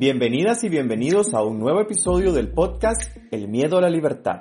Bienvenidas 0.00 0.64
y 0.64 0.70
bienvenidos 0.70 1.34
a 1.34 1.42
un 1.42 1.58
nuevo 1.58 1.82
episodio 1.82 2.32
del 2.32 2.48
podcast 2.48 3.02
El 3.30 3.48
miedo 3.48 3.76
a 3.76 3.82
la 3.82 3.90
libertad. 3.90 4.40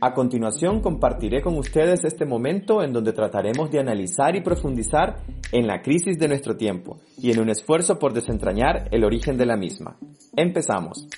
A 0.00 0.14
continuación 0.14 0.80
compartiré 0.80 1.42
con 1.42 1.58
ustedes 1.58 2.04
este 2.04 2.24
momento 2.24 2.84
en 2.84 2.92
donde 2.92 3.12
trataremos 3.12 3.68
de 3.72 3.80
analizar 3.80 4.36
y 4.36 4.42
profundizar 4.42 5.24
en 5.50 5.66
la 5.66 5.82
crisis 5.82 6.20
de 6.20 6.28
nuestro 6.28 6.56
tiempo 6.56 7.00
y 7.18 7.32
en 7.32 7.40
un 7.40 7.50
esfuerzo 7.50 7.98
por 7.98 8.12
desentrañar 8.12 8.88
el 8.92 9.02
origen 9.02 9.36
de 9.36 9.46
la 9.46 9.56
misma. 9.56 9.98
Empezamos. 10.36 11.08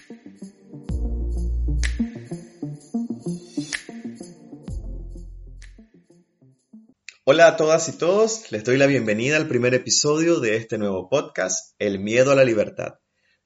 Hola 7.25 7.49
a 7.49 7.57
todas 7.59 7.87
y 7.91 7.99
todos, 7.99 8.51
les 8.51 8.65
doy 8.65 8.79
la 8.79 8.87
bienvenida 8.87 9.37
al 9.37 9.47
primer 9.47 9.75
episodio 9.75 10.41
de 10.41 10.57
este 10.57 10.79
nuevo 10.79 11.11
podcast, 11.11 11.75
El 11.79 12.01
miedo 12.01 12.33
a 12.33 12.35
la 12.35 12.45
libertad. 12.45 12.95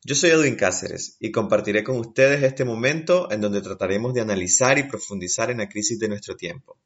Yo 0.04 0.16
soy 0.16 0.30
Edwin 0.30 0.56
Cáceres 0.56 1.16
y 1.20 1.30
compartiré 1.30 1.84
con 1.84 1.96
ustedes 1.96 2.42
este 2.42 2.64
momento 2.64 3.30
en 3.30 3.40
donde 3.40 3.62
trataremos 3.62 4.12
de 4.12 4.20
analizar 4.20 4.76
y 4.76 4.82
profundizar 4.82 5.48
en 5.52 5.58
la 5.58 5.68
crisis 5.68 5.96
de 6.00 6.08
nuestro 6.08 6.34
tiempo. 6.34 6.76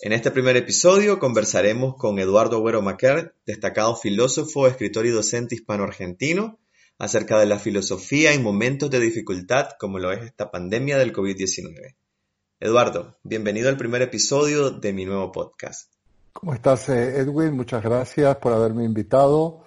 En 0.00 0.14
este 0.14 0.30
primer 0.30 0.56
episodio 0.56 1.18
conversaremos 1.18 1.96
con 1.96 2.18
Eduardo 2.18 2.56
Agüero 2.56 2.80
Maquer, 2.80 3.34
destacado 3.44 3.94
filósofo, 3.94 4.66
escritor 4.66 5.04
y 5.04 5.10
docente 5.10 5.54
hispano-argentino, 5.54 6.58
acerca 6.98 7.38
de 7.38 7.44
la 7.44 7.58
filosofía 7.58 8.32
en 8.32 8.42
momentos 8.42 8.88
de 8.88 9.00
dificultad 9.00 9.72
como 9.78 9.98
lo 9.98 10.10
es 10.10 10.22
esta 10.22 10.50
pandemia 10.50 10.96
del 10.96 11.12
COVID-19. 11.12 11.94
Eduardo, 12.58 13.18
bienvenido 13.22 13.68
al 13.68 13.76
primer 13.76 14.00
episodio 14.00 14.70
de 14.70 14.94
mi 14.94 15.04
nuevo 15.04 15.30
podcast. 15.30 15.92
¿Cómo 16.32 16.54
estás, 16.54 16.88
eh, 16.88 17.18
Edwin? 17.18 17.52
Muchas 17.52 17.82
gracias 17.82 18.34
por 18.38 18.54
haberme 18.54 18.84
invitado. 18.84 19.63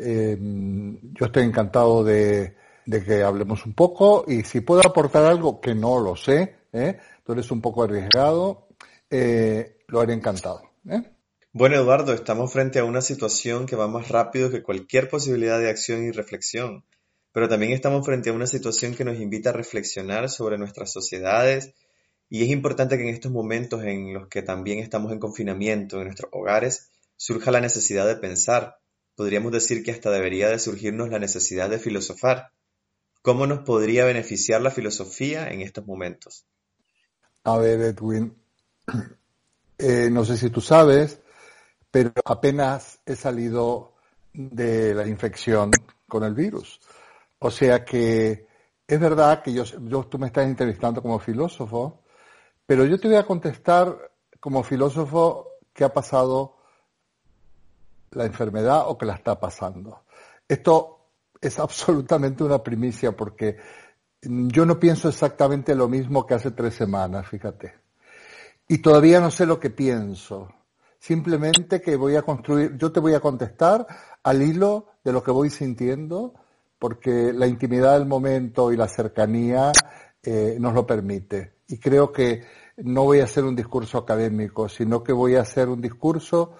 Eh, 0.00 0.36
yo 0.38 1.26
estoy 1.26 1.44
encantado 1.44 2.04
de, 2.04 2.54
que 2.84 3.22
hablemos 3.22 3.66
un 3.66 3.74
poco 3.74 4.24
y 4.26 4.42
si 4.42 4.60
puedo 4.60 4.80
aportar 4.86 5.24
algo 5.24 5.60
que 5.60 5.74
no 5.74 6.00
lo 6.00 6.16
sé, 6.16 6.56
¿eh? 6.72 6.98
tú 7.24 7.32
eres 7.32 7.50
un 7.50 7.60
poco 7.60 7.84
arriesgado, 7.84 8.68
eh, 9.10 9.78
lo 9.88 10.00
haré 10.00 10.14
encantado. 10.14 10.62
¿eh? 10.88 11.02
Bueno, 11.52 11.76
Eduardo, 11.76 12.12
estamos 12.12 12.52
frente 12.52 12.78
a 12.78 12.84
una 12.84 13.00
situación 13.00 13.66
que 13.66 13.76
va 13.76 13.88
más 13.88 14.08
rápido 14.08 14.50
que 14.50 14.62
cualquier 14.62 15.08
posibilidad 15.08 15.58
de 15.58 15.70
acción 15.70 16.04
y 16.04 16.10
reflexión, 16.10 16.84
pero 17.32 17.48
también 17.48 17.72
estamos 17.72 18.04
frente 18.04 18.30
a 18.30 18.32
una 18.32 18.46
situación 18.46 18.94
que 18.94 19.04
nos 19.04 19.18
invita 19.18 19.50
a 19.50 19.54
reflexionar 19.54 20.28
sobre 20.28 20.58
nuestras 20.58 20.92
sociedades 20.92 21.74
y 22.28 22.44
es 22.44 22.50
importante 22.50 22.96
que 22.96 23.02
en 23.02 23.14
estos 23.14 23.32
momentos 23.32 23.82
en 23.82 24.14
los 24.14 24.28
que 24.28 24.42
también 24.42 24.78
estamos 24.78 25.12
en 25.12 25.18
confinamiento 25.18 25.98
en 25.98 26.04
nuestros 26.04 26.30
hogares 26.32 26.90
surja 27.16 27.50
la 27.50 27.60
necesidad 27.60 28.06
de 28.06 28.16
pensar 28.16 28.79
podríamos 29.20 29.52
decir 29.52 29.84
que 29.84 29.90
hasta 29.90 30.10
debería 30.10 30.48
de 30.48 30.58
surgirnos 30.58 31.10
la 31.10 31.18
necesidad 31.18 31.68
de 31.68 31.78
filosofar. 31.78 32.52
¿Cómo 33.20 33.46
nos 33.46 33.58
podría 33.58 34.06
beneficiar 34.06 34.62
la 34.62 34.70
filosofía 34.70 35.50
en 35.50 35.60
estos 35.60 35.86
momentos? 35.86 36.46
A 37.44 37.58
ver, 37.58 37.82
Edwin, 37.82 38.34
eh, 39.78 40.08
no 40.10 40.24
sé 40.24 40.38
si 40.38 40.48
tú 40.48 40.62
sabes, 40.62 41.20
pero 41.90 42.12
apenas 42.24 43.00
he 43.04 43.14
salido 43.14 43.92
de 44.32 44.94
la 44.94 45.06
infección 45.06 45.70
con 46.08 46.24
el 46.24 46.32
virus. 46.32 46.80
O 47.40 47.50
sea 47.50 47.84
que 47.84 48.46
es 48.86 48.98
verdad 48.98 49.42
que 49.42 49.52
yo, 49.52 49.64
yo, 49.64 50.04
tú 50.04 50.18
me 50.18 50.28
estás 50.28 50.46
entrevistando 50.46 51.02
como 51.02 51.18
filósofo, 51.18 52.04
pero 52.64 52.86
yo 52.86 52.98
te 52.98 53.08
voy 53.08 53.18
a 53.18 53.26
contestar 53.26 53.98
como 54.40 54.62
filósofo 54.62 55.58
qué 55.74 55.84
ha 55.84 55.92
pasado 55.92 56.59
la 58.12 58.26
enfermedad 58.26 58.84
o 58.86 58.98
que 58.98 59.06
la 59.06 59.14
está 59.14 59.38
pasando. 59.38 60.04
Esto 60.48 61.00
es 61.40 61.58
absolutamente 61.58 62.44
una 62.44 62.62
primicia 62.62 63.16
porque 63.16 63.56
yo 64.22 64.66
no 64.66 64.78
pienso 64.78 65.08
exactamente 65.08 65.74
lo 65.74 65.88
mismo 65.88 66.26
que 66.26 66.34
hace 66.34 66.50
tres 66.50 66.74
semanas, 66.74 67.26
fíjate. 67.26 67.74
Y 68.68 68.78
todavía 68.78 69.20
no 69.20 69.30
sé 69.30 69.46
lo 69.46 69.58
que 69.58 69.70
pienso. 69.70 70.48
Simplemente 70.98 71.80
que 71.80 71.96
voy 71.96 72.16
a 72.16 72.22
construir, 72.22 72.76
yo 72.76 72.92
te 72.92 73.00
voy 73.00 73.14
a 73.14 73.20
contestar 73.20 73.86
al 74.22 74.42
hilo 74.42 74.88
de 75.02 75.12
lo 75.12 75.22
que 75.22 75.30
voy 75.30 75.48
sintiendo, 75.48 76.34
porque 76.78 77.32
la 77.32 77.46
intimidad 77.46 77.98
del 77.98 78.06
momento 78.06 78.70
y 78.70 78.76
la 78.76 78.86
cercanía 78.86 79.72
eh, 80.22 80.56
nos 80.60 80.74
lo 80.74 80.86
permite. 80.86 81.54
Y 81.68 81.78
creo 81.78 82.12
que 82.12 82.44
no 82.76 83.04
voy 83.04 83.20
a 83.20 83.24
hacer 83.24 83.44
un 83.44 83.56
discurso 83.56 83.98
académico, 83.98 84.68
sino 84.68 85.02
que 85.02 85.12
voy 85.12 85.36
a 85.36 85.42
hacer 85.42 85.68
un 85.68 85.80
discurso 85.80 86.52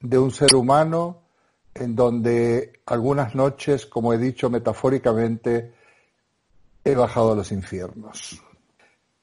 de 0.00 0.18
un 0.18 0.30
ser 0.30 0.54
humano 0.54 1.22
en 1.74 1.94
donde 1.94 2.80
algunas 2.86 3.34
noches, 3.34 3.86
como 3.86 4.12
he 4.12 4.18
dicho 4.18 4.50
metafóricamente, 4.50 5.74
he 6.84 6.94
bajado 6.94 7.32
a 7.32 7.36
los 7.36 7.52
infiernos. 7.52 8.42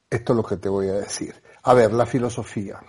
Esto 0.09 0.33
es 0.33 0.37
lo 0.37 0.43
que 0.43 0.57
te 0.57 0.69
voy 0.69 0.87
a 0.87 0.93
decir. 0.93 1.35
A 1.63 1.73
ver, 1.73 1.93
la 1.93 2.05
filosofía. 2.05 2.79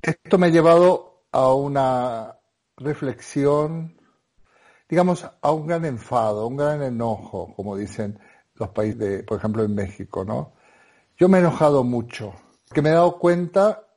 Esto 0.00 0.38
me 0.38 0.46
ha 0.46 0.50
llevado 0.50 1.22
a 1.32 1.52
una 1.54 2.36
reflexión, 2.76 3.96
digamos, 4.88 5.28
a 5.40 5.52
un 5.52 5.66
gran 5.66 5.84
enfado, 5.84 6.46
un 6.46 6.56
gran 6.56 6.82
enojo, 6.82 7.52
como 7.56 7.76
dicen 7.76 8.18
los 8.54 8.68
países, 8.70 8.98
de, 8.98 9.22
por 9.22 9.38
ejemplo, 9.38 9.64
en 9.64 9.74
México, 9.74 10.24
¿no? 10.24 10.52
Yo 11.16 11.28
me 11.28 11.38
he 11.38 11.40
enojado 11.40 11.82
mucho, 11.82 12.34
que 12.72 12.82
me 12.82 12.90
he 12.90 12.92
dado 12.92 13.18
cuenta, 13.18 13.88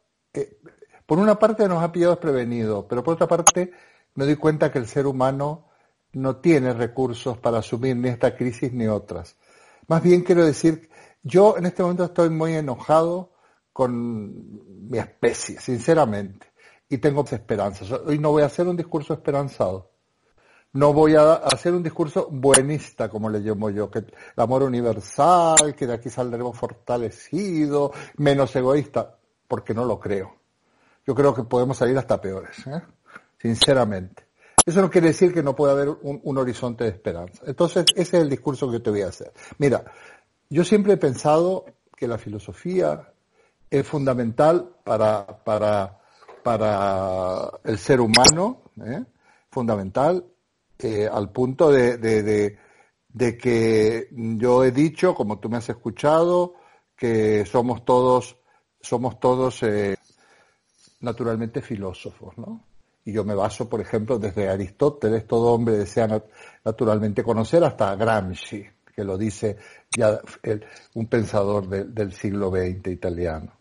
por 1.11 1.19
una 1.19 1.38
parte 1.38 1.67
nos 1.67 1.83
ha 1.83 1.91
pillado 1.91 2.13
desprevenido, 2.13 2.88
pero 2.88 3.03
por 3.03 3.16
otra 3.16 3.27
parte 3.27 3.73
me 4.16 4.23
doy 4.23 4.38
cuenta 4.38 4.72
que 4.72 4.79
el 4.79 4.88
ser 4.88 5.05
humano 5.05 5.67
no 6.13 6.38
tiene 6.38 6.72
recursos 6.73 7.38
para 7.38 7.57
asumir 7.57 7.97
ni 7.97 8.07
esta 8.07 8.33
crisis 8.33 8.72
ni 8.72 8.88
otras. 8.88 9.35
Más 9.88 10.01
bien 10.01 10.21
quiero 10.21 10.45
decir, 10.45 10.89
yo 11.21 11.57
en 11.57 11.66
este 11.66 11.83
momento 11.83 12.05
estoy 12.05 12.29
muy 12.29 12.53
enojado 12.53 13.33
con 13.73 14.89
mi 14.89 15.00
especie, 15.00 15.59
sinceramente, 15.59 16.47
y 16.88 17.00
tengo 17.00 17.25
esperanzas. 17.29 17.91
Hoy 17.91 18.17
no 18.17 18.31
voy 18.31 18.44
a 18.44 18.45
hacer 18.45 18.66
un 18.69 18.77
discurso 18.77 19.13
esperanzado. 19.13 19.91
No 20.71 20.94
voy 20.94 21.16
a 21.16 21.33
hacer 21.33 21.73
un 21.73 21.83
discurso 21.83 22.29
buenista, 22.31 23.09
como 23.09 23.29
le 23.29 23.41
llamo 23.41 23.69
yo, 23.69 23.91
que 23.91 24.00
el 24.00 24.13
amor 24.38 24.63
universal, 24.63 25.75
que 25.75 25.88
de 25.88 25.94
aquí 25.94 26.09
saldremos 26.09 26.57
fortalecidos, 26.57 27.91
menos 28.16 28.55
egoísta, 28.55 29.17
porque 29.50 29.73
no 29.73 29.83
lo 29.83 30.00
creo 30.00 30.41
yo 31.06 31.16
creo 31.16 31.34
que 31.34 31.44
podemos 31.44 31.78
salir 31.78 31.97
hasta 31.97 32.22
peores, 32.22 32.66
¿eh? 32.67 32.81
sinceramente. 33.39 34.31
Eso 34.66 34.81
no 34.81 34.89
quiere 34.89 35.07
decir 35.07 35.34
que 35.34 35.41
no 35.41 35.56
pueda 35.56 35.73
haber 35.73 35.89
un, 35.89 36.38
horizonte 36.38 36.84
de 36.84 36.91
esperanza. 36.91 37.44
Entonces, 37.47 37.85
ese 37.95 38.17
es 38.17 38.23
el 38.23 38.29
discurso 38.29 38.69
que 38.72 38.79
te 38.79 38.91
voy 38.91 39.01
a 39.01 39.07
hacer. 39.07 39.31
Mira, 39.57 39.84
yo 40.50 40.63
siempre 40.63 40.94
he 40.94 40.97
pensado 40.97 41.66
que 41.95 42.07
la 42.07 42.17
filosofía 42.17 43.12
es 43.69 43.88
fundamental 43.88 44.75
para, 44.84 45.25
para, 45.44 46.00
para 46.44 47.50
el 47.63 47.78
ser 47.79 48.01
humano, 48.01 48.62
¿eh? 48.85 49.03
fundamental, 49.50 50.25
eh, 50.78 51.09
al 51.12 51.31
punto 51.31 51.72
de, 51.72 51.97
de, 51.97 52.57
de, 53.09 53.38
que 53.38 54.09
yo 54.12 54.63
he 54.63 54.72
dicho, 54.72 55.16
como 55.16 55.39
tú 55.39 55.50
me 55.50 55.57
has 55.57 55.69
escuchado, 55.69 56.56
que 56.95 57.45
somos 57.45 57.83
todos, 57.83 58.38
somos 58.79 59.19
todos 59.19 59.63
naturalmente 61.01 61.62
filósofos, 61.62 62.38
¿no? 62.38 62.63
Y 63.03 63.13
yo 63.13 63.23
me 63.23 63.34
baso, 63.34 63.67
por 63.67 63.81
ejemplo, 63.81 64.19
desde 64.19 64.47
Aristóteles, 64.47 65.25
todo 65.25 65.53
hombre 65.53 65.78
desea 65.78 66.23
naturalmente 66.63 67.23
conocer, 67.23 67.63
hasta 67.63 67.95
Gramsci, 67.95 68.63
que 68.95 69.03
lo 69.03 69.17
dice 69.17 69.57
ya 69.89 70.19
un 70.94 71.07
pensador 71.07 71.67
del 71.67 72.13
siglo 72.13 72.51
XX 72.51 72.88
italiano. 72.88 73.53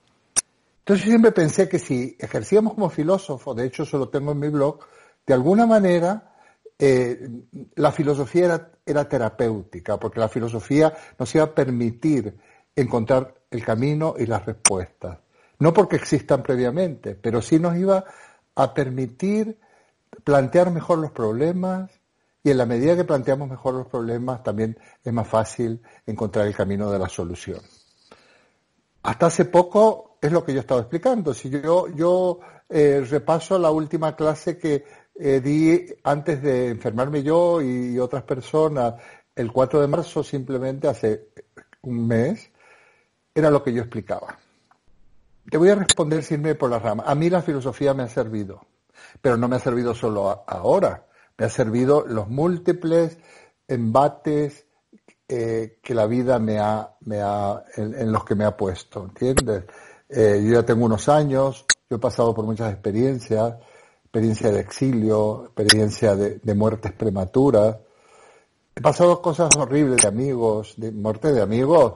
Entonces 0.80 1.06
yo 1.06 1.10
siempre 1.10 1.32
pensé 1.32 1.68
que 1.68 1.78
si 1.78 2.16
ejercíamos 2.18 2.74
como 2.74 2.90
filósofos, 2.90 3.56
de 3.56 3.66
hecho 3.66 3.84
eso 3.84 3.96
lo 3.96 4.08
tengo 4.08 4.32
en 4.32 4.40
mi 4.40 4.48
blog, 4.48 4.80
de 5.26 5.34
alguna 5.34 5.64
manera 5.64 6.34
eh, 6.78 7.28
la 7.76 7.92
filosofía 7.92 8.46
era, 8.46 8.72
era 8.84 9.08
terapéutica, 9.08 9.98
porque 9.98 10.20
la 10.20 10.28
filosofía 10.28 10.92
nos 11.18 11.34
iba 11.34 11.44
a 11.44 11.54
permitir 11.54 12.36
encontrar 12.74 13.34
el 13.50 13.64
camino 13.64 14.14
y 14.18 14.26
las 14.26 14.44
respuestas 14.44 15.18
no 15.60 15.72
porque 15.72 15.96
existan 15.96 16.42
previamente, 16.42 17.14
pero 17.14 17.40
sí 17.40 17.58
nos 17.58 17.76
iba 17.76 18.04
a 18.54 18.74
permitir 18.74 19.58
plantear 20.24 20.70
mejor 20.70 20.98
los 20.98 21.12
problemas 21.12 21.90
y 22.42 22.50
en 22.50 22.58
la 22.58 22.66
medida 22.66 22.96
que 22.96 23.04
planteamos 23.04 23.48
mejor 23.48 23.74
los 23.74 23.86
problemas 23.86 24.42
también 24.42 24.78
es 25.04 25.12
más 25.12 25.28
fácil 25.28 25.82
encontrar 26.06 26.46
el 26.46 26.54
camino 26.54 26.90
de 26.90 26.98
la 26.98 27.08
solución. 27.08 27.60
Hasta 29.02 29.26
hace 29.26 29.44
poco 29.44 30.18
es 30.20 30.32
lo 30.32 30.44
que 30.44 30.54
yo 30.54 30.60
estaba 30.60 30.80
explicando. 30.80 31.34
Si 31.34 31.50
yo, 31.50 31.88
yo 31.88 32.40
eh, 32.68 33.04
repaso 33.08 33.58
la 33.58 33.70
última 33.70 34.16
clase 34.16 34.58
que 34.58 34.84
eh, 35.14 35.40
di 35.40 35.86
antes 36.04 36.42
de 36.42 36.68
enfermarme 36.68 37.22
yo 37.22 37.60
y 37.60 37.98
otras 37.98 38.22
personas 38.22 38.94
el 39.34 39.52
4 39.52 39.80
de 39.80 39.88
marzo, 39.88 40.22
simplemente 40.22 40.88
hace 40.88 41.28
un 41.82 42.06
mes, 42.06 42.50
era 43.34 43.50
lo 43.50 43.62
que 43.62 43.72
yo 43.72 43.82
explicaba. 43.82 44.38
Te 45.50 45.58
voy 45.58 45.68
a 45.70 45.74
responder 45.74 46.22
sin 46.22 46.40
irme 46.40 46.54
por 46.54 46.70
la 46.70 46.78
rama. 46.78 47.02
A 47.04 47.14
mí 47.16 47.28
la 47.28 47.42
filosofía 47.42 47.92
me 47.92 48.04
ha 48.04 48.08
servido, 48.08 48.60
pero 49.20 49.36
no 49.36 49.48
me 49.48 49.56
ha 49.56 49.58
servido 49.58 49.94
solo 49.94 50.44
ahora. 50.46 51.06
Me 51.36 51.46
ha 51.46 51.50
servido 51.50 52.04
los 52.06 52.28
múltiples 52.28 53.18
embates 53.66 54.64
eh, 55.28 55.78
que 55.82 55.94
la 55.94 56.06
vida 56.06 56.38
me 56.38 56.60
ha, 56.60 56.94
me 57.00 57.20
ha 57.20 57.64
en, 57.76 58.12
los 58.12 58.24
que 58.24 58.36
me 58.36 58.44
ha 58.44 58.56
puesto, 58.56 59.04
¿entiendes? 59.04 59.64
Eh, 60.08 60.40
yo 60.44 60.54
ya 60.54 60.62
tengo 60.64 60.84
unos 60.84 61.08
años, 61.08 61.66
yo 61.88 61.96
he 61.96 62.00
pasado 62.00 62.32
por 62.32 62.44
muchas 62.44 62.72
experiencias, 62.72 63.54
experiencia 64.04 64.50
de 64.50 64.60
exilio, 64.60 65.46
experiencia 65.46 66.14
de, 66.14 66.40
de 66.40 66.54
muertes 66.54 66.92
prematuras, 66.92 67.76
he 68.74 68.80
pasado 68.80 69.20
cosas 69.20 69.56
horribles 69.56 70.02
de 70.02 70.08
amigos, 70.08 70.74
de 70.76 70.92
muerte 70.92 71.32
de 71.32 71.42
amigos 71.42 71.94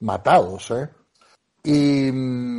matados, 0.00 0.70
¿eh? 0.72 0.88
Y 1.64 2.10
mm, 2.12 2.57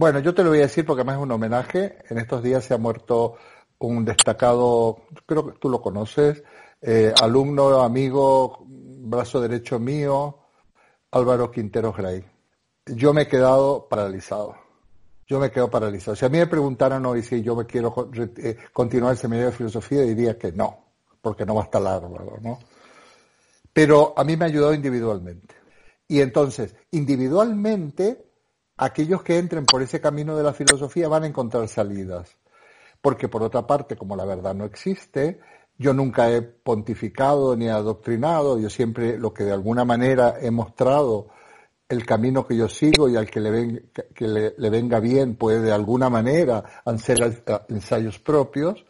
bueno, 0.00 0.18
yo 0.20 0.34
te 0.34 0.42
lo 0.42 0.48
voy 0.48 0.60
a 0.60 0.62
decir 0.62 0.86
porque 0.86 1.02
además 1.02 1.16
es 1.16 1.22
un 1.24 1.32
homenaje. 1.32 1.98
En 2.08 2.16
estos 2.16 2.42
días 2.42 2.64
se 2.64 2.72
ha 2.72 2.78
muerto 2.78 3.36
un 3.80 4.02
destacado, 4.02 5.02
creo 5.26 5.46
que 5.46 5.58
tú 5.58 5.68
lo 5.68 5.82
conoces, 5.82 6.42
eh, 6.80 7.12
alumno, 7.20 7.82
amigo, 7.82 8.64
brazo 8.66 9.42
derecho 9.42 9.78
mío, 9.78 10.38
Álvaro 11.10 11.50
Quintero 11.50 11.92
Gray. 11.92 12.24
Yo 12.86 13.12
me 13.12 13.22
he 13.22 13.28
quedado 13.28 13.88
paralizado. 13.90 14.56
Yo 15.26 15.38
me 15.38 15.50
quedo 15.50 15.68
paralizado. 15.68 16.16
Si 16.16 16.24
a 16.24 16.30
mí 16.30 16.38
me 16.38 16.46
preguntaran 16.46 17.04
hoy 17.04 17.22
si 17.22 17.42
yo 17.42 17.54
me 17.54 17.66
quiero 17.66 17.94
eh, 18.38 18.56
continuar 18.72 19.12
el 19.12 19.18
seminario 19.18 19.50
de 19.50 19.56
filosofía, 19.56 20.00
diría 20.00 20.38
que 20.38 20.50
no, 20.50 20.78
porque 21.20 21.44
no 21.44 21.56
va 21.56 21.60
a 21.60 21.64
estar 21.64 21.82
largo, 21.82 22.38
¿no? 22.40 22.58
Pero 23.70 24.14
a 24.16 24.24
mí 24.24 24.34
me 24.34 24.46
ha 24.46 24.48
ayudado 24.48 24.72
individualmente. 24.72 25.56
Y 26.08 26.22
entonces, 26.22 26.74
individualmente, 26.90 28.29
aquellos 28.80 29.22
que 29.22 29.36
entren 29.36 29.66
por 29.66 29.82
ese 29.82 30.00
camino 30.00 30.34
de 30.36 30.42
la 30.42 30.54
filosofía 30.54 31.06
van 31.06 31.24
a 31.24 31.26
encontrar 31.26 31.68
salidas. 31.68 32.36
Porque 33.02 33.28
por 33.28 33.42
otra 33.42 33.66
parte, 33.66 33.94
como 33.94 34.16
la 34.16 34.24
verdad 34.24 34.54
no 34.54 34.64
existe, 34.64 35.38
yo 35.76 35.92
nunca 35.92 36.30
he 36.30 36.40
pontificado 36.40 37.56
ni 37.56 37.68
adoctrinado, 37.68 38.58
yo 38.58 38.70
siempre 38.70 39.18
lo 39.18 39.34
que 39.34 39.44
de 39.44 39.52
alguna 39.52 39.84
manera 39.84 40.36
he 40.40 40.50
mostrado, 40.50 41.28
el 41.90 42.06
camino 42.06 42.46
que 42.46 42.56
yo 42.56 42.68
sigo 42.68 43.08
y 43.08 43.16
al 43.16 43.28
que 43.28 43.40
le, 43.40 43.90
que 44.14 44.28
le, 44.28 44.70
venga 44.70 45.00
bien 45.00 45.36
puede 45.36 45.60
de 45.60 45.72
alguna 45.72 46.08
manera 46.08 46.82
hacer 46.84 47.42
ensayos 47.68 48.18
propios, 48.18 48.86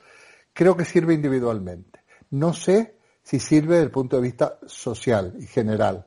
creo 0.53 0.77
que 0.77 0.85
sirve 0.85 1.15
individualmente. 1.15 2.01
No 2.31 2.53
sé 2.53 2.97
si 3.23 3.41
sirve 3.41 3.75
desde 3.75 3.87
el 3.87 3.91
punto 3.91 4.17
de 4.17 4.23
vista 4.23 4.59
social 4.67 5.35
y 5.39 5.47
general, 5.47 6.07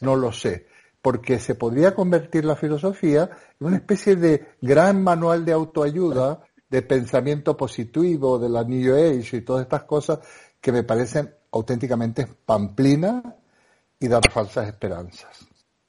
no 0.00 0.16
lo 0.16 0.32
sé, 0.32 0.66
porque 1.02 1.38
se 1.38 1.54
podría 1.54 1.94
convertir 1.94 2.44
la 2.44 2.56
filosofía 2.56 3.30
en 3.58 3.66
una 3.66 3.76
especie 3.76 4.16
de 4.16 4.54
gran 4.60 5.02
manual 5.02 5.44
de 5.44 5.52
autoayuda, 5.52 6.42
de 6.68 6.82
pensamiento 6.82 7.56
positivo, 7.56 8.38
de 8.38 8.48
la 8.48 8.64
New 8.64 8.94
Age 8.94 9.38
y 9.38 9.40
todas 9.40 9.62
estas 9.62 9.84
cosas 9.84 10.20
que 10.60 10.72
me 10.72 10.82
parecen 10.82 11.34
auténticamente 11.52 12.26
pamplinas 12.44 13.24
y 13.98 14.08
dar 14.08 14.22
falsas 14.30 14.68
esperanzas. 14.68 15.46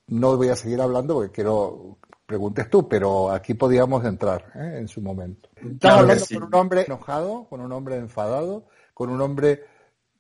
No 0.08 0.36
voy 0.38 0.50
a 0.50 0.56
seguir 0.56 0.81
hablando 0.81 1.16
porque 1.16 1.31
quiero 1.31 1.98
preguntes 2.25 2.69
tú, 2.69 2.88
pero 2.88 3.30
aquí 3.30 3.56
podíamos 3.56 4.06
entrar 4.06 4.52
¿eh? 4.56 4.78
en 4.80 4.88
su 4.88 5.02
momento. 5.02 5.50
Estás 5.56 6.00
hablando 6.00 6.25
con 6.25 6.44
un 6.44 6.56
hombre 6.56 6.84
enojado, 6.86 7.46
con 7.50 7.60
un 7.60 7.72
hombre 7.74 7.98
enfadado, 7.98 8.68
con 8.94 9.10
un 9.10 9.19
hombre 9.19 9.66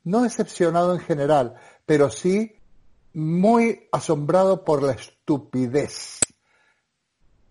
no 0.03 0.23
decepcionado 0.23 0.93
en 0.93 0.99
general, 0.99 1.55
pero 1.85 2.09
sí 2.09 2.60
muy 3.13 3.87
asombrado 3.91 4.63
por 4.63 4.83
la 4.83 4.93
estupidez 4.93 6.19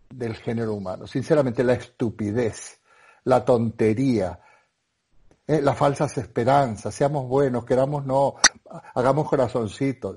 del 0.09 0.37
género 0.37 0.75
humano. 0.75 1.07
Sinceramente, 1.07 1.63
la 1.63 1.75
estupidez, 1.75 2.81
la 3.25 3.45
tontería, 3.45 4.41
eh, 5.47 5.61
las 5.61 5.77
falsas 5.77 6.17
esperanzas, 6.19 6.95
seamos 6.95 7.29
buenos, 7.29 7.65
queramos 7.65 8.05
no, 8.05 8.37
hagamos 8.95 9.29
corazoncitos. 9.29 10.17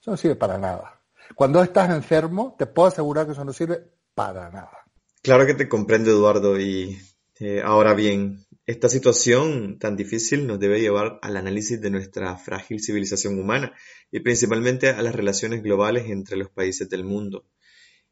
Eso 0.00 0.10
no 0.10 0.16
sirve 0.16 0.36
para 0.36 0.58
nada. 0.58 1.00
Cuando 1.34 1.62
estás 1.62 1.90
enfermo, 1.90 2.54
te 2.58 2.66
puedo 2.66 2.88
asegurar 2.88 3.26
que 3.26 3.32
eso 3.32 3.44
no 3.44 3.52
sirve 3.52 3.82
para 4.14 4.50
nada. 4.50 4.84
Claro 5.22 5.46
que 5.46 5.54
te 5.54 5.68
comprendo, 5.68 6.10
Eduardo, 6.10 6.58
y 6.58 6.98
eh, 7.38 7.62
ahora 7.64 7.94
bien, 7.94 8.44
esta 8.70 8.88
situación 8.88 9.80
tan 9.80 9.96
difícil 9.96 10.46
nos 10.46 10.60
debe 10.60 10.80
llevar 10.80 11.18
al 11.22 11.36
análisis 11.36 11.80
de 11.80 11.90
nuestra 11.90 12.36
frágil 12.36 12.80
civilización 12.80 13.36
humana 13.36 13.74
y 14.12 14.20
principalmente 14.20 14.90
a 14.90 15.02
las 15.02 15.12
relaciones 15.12 15.64
globales 15.64 16.08
entre 16.08 16.36
los 16.36 16.50
países 16.50 16.88
del 16.88 17.02
mundo. 17.02 17.44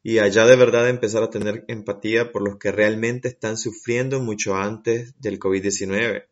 Y 0.02 0.19
allá 0.19 0.46
de 0.46 0.56
verdad 0.56 0.88
empezar 0.88 1.22
a 1.22 1.31
tener 1.31 1.64
empatía 1.69 2.32
por 2.32 2.43
los 2.43 2.58
que 2.58 2.72
realmente 2.72 3.28
están 3.28 3.56
sufriendo 3.56 4.20
mucho 4.20 4.56
antes 4.56 5.14
del 5.20 5.38
COVID-19. 5.38 6.26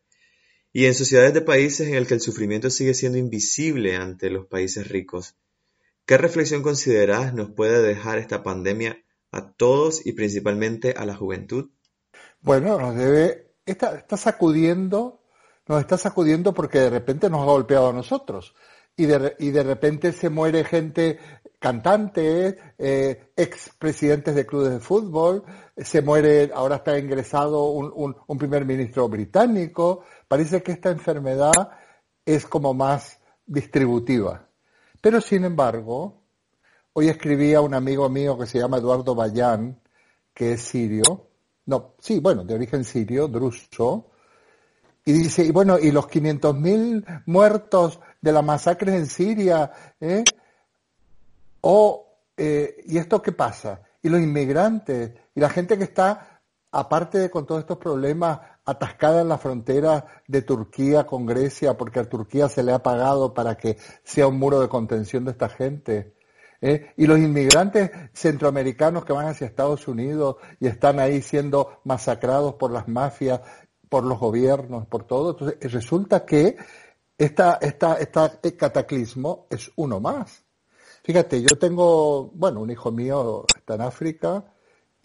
Y 0.73 0.85
en 0.85 0.93
sociedades 0.93 1.33
de 1.33 1.41
países 1.41 1.87
en 1.87 1.95
el 1.95 2.05
que 2.05 2.15
el 2.15 2.21
sufrimiento 2.21 2.69
sigue 2.69 2.93
siendo 2.93 3.17
invisible 3.17 3.95
ante 3.95 4.29
los 4.29 4.45
países 4.45 4.89
ricos. 4.89 5.35
¿Qué 6.05 6.17
reflexión 6.17 6.63
consideras 6.63 7.33
nos 7.33 7.51
puede 7.51 7.81
dejar 7.81 8.17
esta 8.17 8.43
pandemia 8.43 9.01
a 9.31 9.53
todos 9.53 10.05
y 10.05 10.11
principalmente 10.11 10.95
a 10.97 11.05
la 11.05 11.15
juventud? 11.15 11.69
Bueno, 12.41 12.77
nos 12.77 12.95
debe 12.95 13.46
está, 13.67 14.17
sacudiendo, 14.17 15.21
nos 15.67 15.81
está 15.81 15.97
sacudiendo 15.97 16.53
porque 16.53 16.79
de 16.79 16.89
repente 16.89 17.29
nos 17.29 17.41
ha 17.41 17.45
golpeado 17.45 17.89
a 17.89 17.93
nosotros. 17.93 18.55
Y 18.95 19.05
de, 19.05 19.35
y 19.39 19.51
de 19.51 19.63
repente 19.63 20.11
se 20.11 20.29
muere 20.29 20.63
gente, 20.63 21.19
cantantes, 21.59 22.55
eh, 22.79 23.31
ex 23.35 23.71
presidentes 23.77 24.33
de 24.33 24.45
clubes 24.45 24.71
de 24.71 24.79
fútbol, 24.79 25.43
se 25.77 26.01
muere, 26.01 26.49
ahora 26.53 26.77
está 26.77 26.97
ingresado 26.97 27.65
un, 27.65 28.15
un, 28.25 28.37
primer 28.37 28.65
ministro 28.65 29.07
británico. 29.07 30.03
Parece 30.27 30.63
que 30.63 30.71
esta 30.71 30.89
enfermedad 30.89 31.69
es 32.25 32.47
como 32.47 32.73
más 32.73 33.19
distributiva. 33.45 34.47
Pero 35.01 35.21
sin 35.21 35.45
embargo, 35.45 36.23
hoy 36.93 37.09
escribía 37.09 37.61
un 37.61 37.75
amigo 37.75 38.09
mío 38.09 38.37
que 38.37 38.47
se 38.47 38.57
llama 38.57 38.77
Eduardo 38.77 39.13
Bayán, 39.13 39.79
que 40.33 40.53
es 40.53 40.61
sirio, 40.61 41.26
no, 41.67 41.93
sí, 41.99 42.19
bueno, 42.19 42.43
de 42.43 42.55
origen 42.55 42.83
sirio, 42.83 43.27
druso, 43.27 44.09
y 45.05 45.13
dice, 45.13 45.45
y 45.45 45.51
bueno, 45.51 45.77
y 45.79 45.91
los 45.91 46.07
500.000 46.07 47.23
muertos 47.27 47.99
de 48.19 48.31
la 48.33 48.41
masacre 48.41 48.95
en 48.95 49.05
Siria, 49.07 49.71
¿eh? 50.01 50.23
O, 51.61 52.05
eh, 52.35 52.83
¿y 52.85 52.97
esto 52.97 53.21
qué 53.21 53.31
pasa? 53.31 53.81
Y 54.01 54.09
los 54.09 54.19
inmigrantes, 54.19 55.13
y 55.33 55.39
la 55.39 55.49
gente 55.49 55.77
que 55.77 55.85
está, 55.85 56.41
aparte 56.71 57.19
de 57.19 57.29
con 57.29 57.45
todos 57.45 57.61
estos 57.61 57.77
problemas, 57.77 58.39
atascada 58.65 59.21
en 59.21 59.29
la 59.29 59.37
frontera 59.37 60.05
de 60.27 60.41
Turquía 60.41 61.05
con 61.05 61.25
Grecia, 61.25 61.77
porque 61.77 62.01
a 62.01 62.09
Turquía 62.09 62.49
se 62.49 62.63
le 62.63 62.73
ha 62.73 62.83
pagado 62.83 63.33
para 63.33 63.55
que 63.55 63.77
sea 64.03 64.27
un 64.27 64.37
muro 64.37 64.59
de 64.59 64.67
contención 64.67 65.23
de 65.23 65.31
esta 65.31 65.47
gente. 65.47 66.16
¿Eh? 66.61 66.93
Y 66.97 67.05
los 67.05 67.19
inmigrantes 67.19 67.91
centroamericanos 68.13 69.05
que 69.05 69.13
van 69.13 69.27
hacia 69.27 69.47
Estados 69.47 69.87
Unidos 69.87 70.37
y 70.59 70.67
están 70.67 70.99
ahí 70.99 71.21
siendo 71.21 71.81
masacrados 71.83 72.55
por 72.55 72.71
las 72.71 72.87
mafias, 72.87 73.41
por 73.89 74.03
los 74.03 74.19
gobiernos, 74.19 74.87
por 74.87 75.03
todo. 75.05 75.31
Entonces, 75.31 75.71
resulta 75.71 76.25
que 76.25 76.57
esta, 77.17 77.57
esta, 77.61 77.97
este 77.99 78.55
cataclismo 78.55 79.47
es 79.49 79.71
uno 79.75 79.99
más. 79.99 80.43
Fíjate, 81.03 81.41
yo 81.41 81.57
tengo, 81.57 82.31
bueno, 82.33 82.61
un 82.61 82.69
hijo 82.69 82.91
mío 82.91 83.45
está 83.57 83.75
en 83.75 83.81
África, 83.81 84.43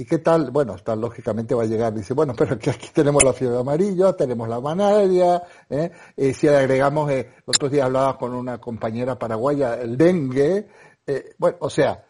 ¿Y 0.02 0.04
qué 0.04 0.18
tal? 0.18 0.50
Bueno, 0.50 0.74
está, 0.74 0.96
lógicamente 0.96 1.54
va 1.54 1.62
a 1.62 1.66
llegar, 1.66 1.92
dice, 1.92 2.14
bueno, 2.14 2.34
pero 2.38 2.58
que 2.58 2.70
aquí 2.70 2.88
tenemos 2.92 3.22
la 3.22 3.32
fiebre 3.32 3.58
amarilla, 3.58 4.14
tenemos 4.14 4.48
la 4.48 4.60
manaria, 4.60 5.42
¿eh? 5.68 5.90
y 6.16 6.32
si 6.32 6.46
le 6.48 6.56
agregamos, 6.56 7.10
eh, 7.10 7.30
otros 7.44 7.70
días 7.70 7.86
hablaba 7.86 8.18
con 8.18 8.34
una 8.34 8.58
compañera 8.58 9.18
paraguaya, 9.18 9.80
el 9.80 9.96
dengue, 9.96 10.66
eh, 11.06 11.34
bueno, 11.38 11.56
o 11.60 11.70
sea, 11.70 12.04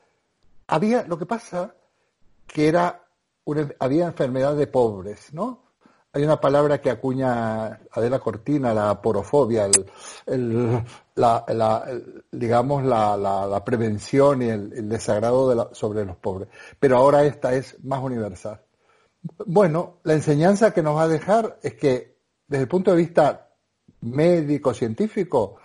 había, 0.66 1.04
lo 1.04 1.18
que 1.18 1.26
pasa 1.26 1.74
que 2.46 2.68
era, 2.68 3.06
una, 3.44 3.68
había 3.78 4.06
enfermedad 4.06 4.56
de 4.56 4.66
pobres, 4.66 5.32
¿no? 5.32 5.62
Hay 6.14 6.22
una 6.24 6.38
palabra 6.38 6.78
que 6.78 6.90
acuña 6.90 7.80
Adela 7.90 8.18
Cortina, 8.18 8.74
la 8.74 9.00
porofobia, 9.00 9.66
el, 10.26 10.84
la, 11.14 11.86
digamos, 12.30 12.84
la, 12.84 13.16
la, 13.16 13.64
prevención 13.64 14.42
y 14.42 14.50
el, 14.50 14.90
desagrado 14.90 15.70
sobre 15.72 16.04
los 16.04 16.16
pobres. 16.16 16.50
Pero 16.78 16.98
ahora 16.98 17.24
esta 17.24 17.54
es 17.54 17.82
más 17.82 18.02
universal. 18.02 18.60
Bueno, 19.46 20.00
la 20.02 20.12
enseñanza 20.12 20.74
que 20.74 20.82
nos 20.82 20.96
va 20.96 21.04
a 21.04 21.08
dejar 21.08 21.58
es 21.62 21.74
que 21.74 22.18
desde 22.46 22.64
el 22.64 22.68
punto 22.68 22.90
de 22.90 22.98
vista 22.98 23.48
médico, 24.02 24.74
científico, 24.74 25.56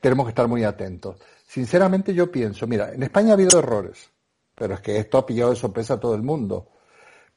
tenemos 0.00 0.24
que 0.24 0.30
estar 0.30 0.48
muy 0.48 0.64
atentos. 0.64 1.20
Sinceramente 1.46 2.12
yo 2.12 2.30
pienso, 2.30 2.66
mira, 2.66 2.92
en 2.92 3.02
España 3.02 3.30
ha 3.30 3.34
habido 3.34 3.58
errores, 3.58 4.10
pero 4.54 4.74
es 4.74 4.80
que 4.80 4.98
esto 4.98 5.18
ha 5.18 5.26
pillado 5.26 5.50
de 5.50 5.56
sorpresa 5.56 5.94
a 5.94 6.00
todo 6.00 6.14
el 6.14 6.22
mundo. 6.22 6.68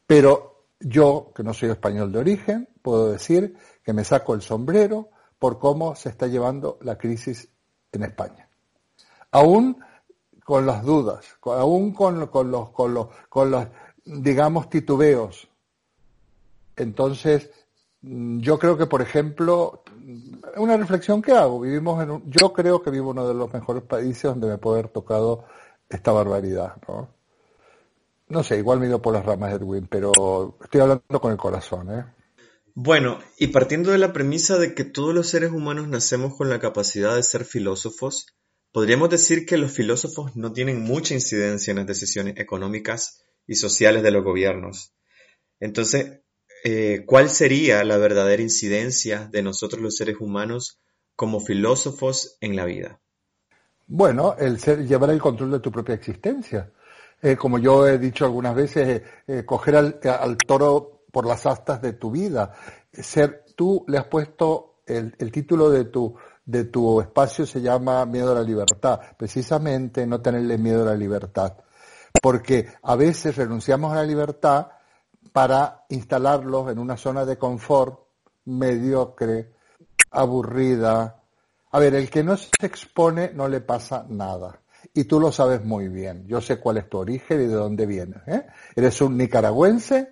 Pero 0.07 0.65
yo, 0.79 1.31
que 1.35 1.43
no 1.43 1.53
soy 1.53 1.69
español 1.69 2.11
de 2.11 2.19
origen, 2.19 2.69
puedo 2.81 3.11
decir 3.11 3.55
que 3.83 3.93
me 3.93 4.03
saco 4.03 4.33
el 4.33 4.41
sombrero 4.41 5.09
por 5.37 5.59
cómo 5.59 5.95
se 5.95 6.09
está 6.09 6.27
llevando 6.27 6.79
la 6.81 6.97
crisis 6.97 7.47
en 7.91 8.03
España. 8.03 8.49
Aún 9.31 9.79
con 10.43 10.65
las 10.65 10.83
dudas, 10.83 11.25
aún 11.43 11.93
con, 11.93 12.25
con, 12.27 12.49
los, 12.49 12.71
con, 12.71 12.93
los, 12.93 13.07
con 13.29 13.51
los, 13.51 13.67
digamos, 14.03 14.69
titubeos. 14.69 15.47
Entonces, 16.75 17.51
yo 18.01 18.57
creo 18.59 18.77
que, 18.77 18.85
por 18.85 19.01
ejemplo, 19.01 19.83
una 20.55 20.77
reflexión 20.77 21.21
que 21.21 21.33
hago, 21.33 21.59
vivimos 21.59 22.01
en 22.01 22.11
un, 22.11 22.31
yo 22.31 22.53
creo 22.53 22.81
que 22.81 22.91
vivo 22.91 23.11
uno 23.11 23.27
de 23.27 23.33
los 23.33 23.53
mejores 23.53 23.83
países 23.83 24.23
donde 24.23 24.47
me 24.47 24.57
puede 24.57 24.79
haber 24.79 24.91
tocado 24.91 25.45
esta 25.89 26.11
barbaridad, 26.11 26.75
¿no? 26.87 27.09
No 28.29 28.43
sé, 28.43 28.57
igual 28.57 28.79
me 28.79 28.99
por 28.99 29.13
las 29.13 29.25
ramas, 29.25 29.53
Edwin, 29.53 29.87
pero 29.87 30.57
estoy 30.63 30.81
hablando 30.81 31.19
con 31.19 31.31
el 31.31 31.37
corazón, 31.37 31.91
¿eh? 31.91 32.05
Bueno, 32.75 33.19
y 33.37 33.47
partiendo 33.47 33.91
de 33.91 33.97
la 33.97 34.13
premisa 34.13 34.57
de 34.57 34.73
que 34.73 34.85
todos 34.85 35.13
los 35.13 35.27
seres 35.27 35.51
humanos 35.51 35.87
nacemos 35.87 36.37
con 36.37 36.49
la 36.49 36.59
capacidad 36.59 37.15
de 37.15 37.23
ser 37.23 37.43
filósofos, 37.43 38.27
podríamos 38.71 39.09
decir 39.09 39.45
que 39.45 39.57
los 39.57 39.71
filósofos 39.71 40.35
no 40.35 40.53
tienen 40.53 40.81
mucha 40.81 41.15
incidencia 41.15 41.71
en 41.71 41.77
las 41.77 41.87
decisiones 41.87 42.37
económicas 42.37 43.25
y 43.47 43.55
sociales 43.55 44.03
de 44.03 44.11
los 44.11 44.23
gobiernos. 44.23 44.93
Entonces, 45.59 46.21
eh, 46.63 47.03
¿cuál 47.05 47.29
sería 47.29 47.83
la 47.83 47.97
verdadera 47.97 48.41
incidencia 48.41 49.27
de 49.31 49.41
nosotros 49.41 49.81
los 49.81 49.95
seres 49.95 50.17
humanos 50.19 50.79
como 51.15 51.39
filósofos 51.39 52.37
en 52.41 52.55
la 52.55 52.65
vida? 52.65 52.99
Bueno, 53.87 54.35
el 54.37 54.59
ser, 54.59 54.85
llevar 54.85 55.09
el 55.09 55.19
control 55.19 55.51
de 55.51 55.59
tu 55.59 55.71
propia 55.71 55.95
existencia. 55.95 56.71
Eh, 57.21 57.35
como 57.35 57.57
yo 57.59 57.87
he 57.87 57.97
dicho 57.97 58.25
algunas 58.25 58.55
veces, 58.55 59.01
eh, 59.27 59.43
coger 59.45 59.75
al, 59.75 60.37
toro 60.45 61.03
por 61.11 61.25
las 61.25 61.45
astas 61.45 61.81
de 61.81 61.93
tu 61.93 62.11
vida. 62.11 62.53
Ser, 62.91 63.45
tú 63.55 63.83
le 63.87 63.97
has 63.97 64.05
puesto 64.05 64.81
el, 64.85 65.15
el 65.17 65.31
título 65.31 65.69
de 65.69 65.85
tu, 65.85 66.15
de 66.45 66.65
tu 66.65 66.99
espacio 66.99 67.45
se 67.45 67.61
llama 67.61 68.05
miedo 68.05 68.31
a 68.31 68.35
la 68.35 68.43
libertad. 68.43 68.99
Precisamente 69.17 70.07
no 70.07 70.19
tenerle 70.19 70.57
miedo 70.57 70.81
a 70.83 70.91
la 70.91 70.95
libertad. 70.95 71.57
Porque 72.21 72.67
a 72.81 72.95
veces 72.95 73.35
renunciamos 73.35 73.91
a 73.93 73.97
la 73.97 74.03
libertad 74.03 74.67
para 75.39 75.85
instalarlos 75.87 76.69
en 76.69 76.79
una 76.79 76.97
zona 76.97 77.23
de 77.23 77.37
confort 77.37 77.97
mediocre, 78.43 79.53
aburrida. 80.11 81.23
A 81.71 81.79
ver, 81.79 81.95
el 81.95 82.09
que 82.09 82.25
no 82.25 82.35
se 82.35 82.49
expone 82.61 83.31
no 83.33 83.47
le 83.47 83.61
pasa 83.61 84.05
nada. 84.09 84.59
Y 84.93 85.05
tú 85.05 85.17
lo 85.17 85.31
sabes 85.31 85.63
muy 85.63 85.87
bien. 85.87 86.27
Yo 86.27 86.41
sé 86.41 86.59
cuál 86.59 86.75
es 86.75 86.89
tu 86.89 86.97
origen 86.97 87.39
y 87.39 87.45
de 87.45 87.53
dónde 87.53 87.85
vienes. 87.85 88.21
¿eh? 88.27 88.47
Eres 88.75 88.99
un 88.99 89.15
nicaragüense 89.15 90.09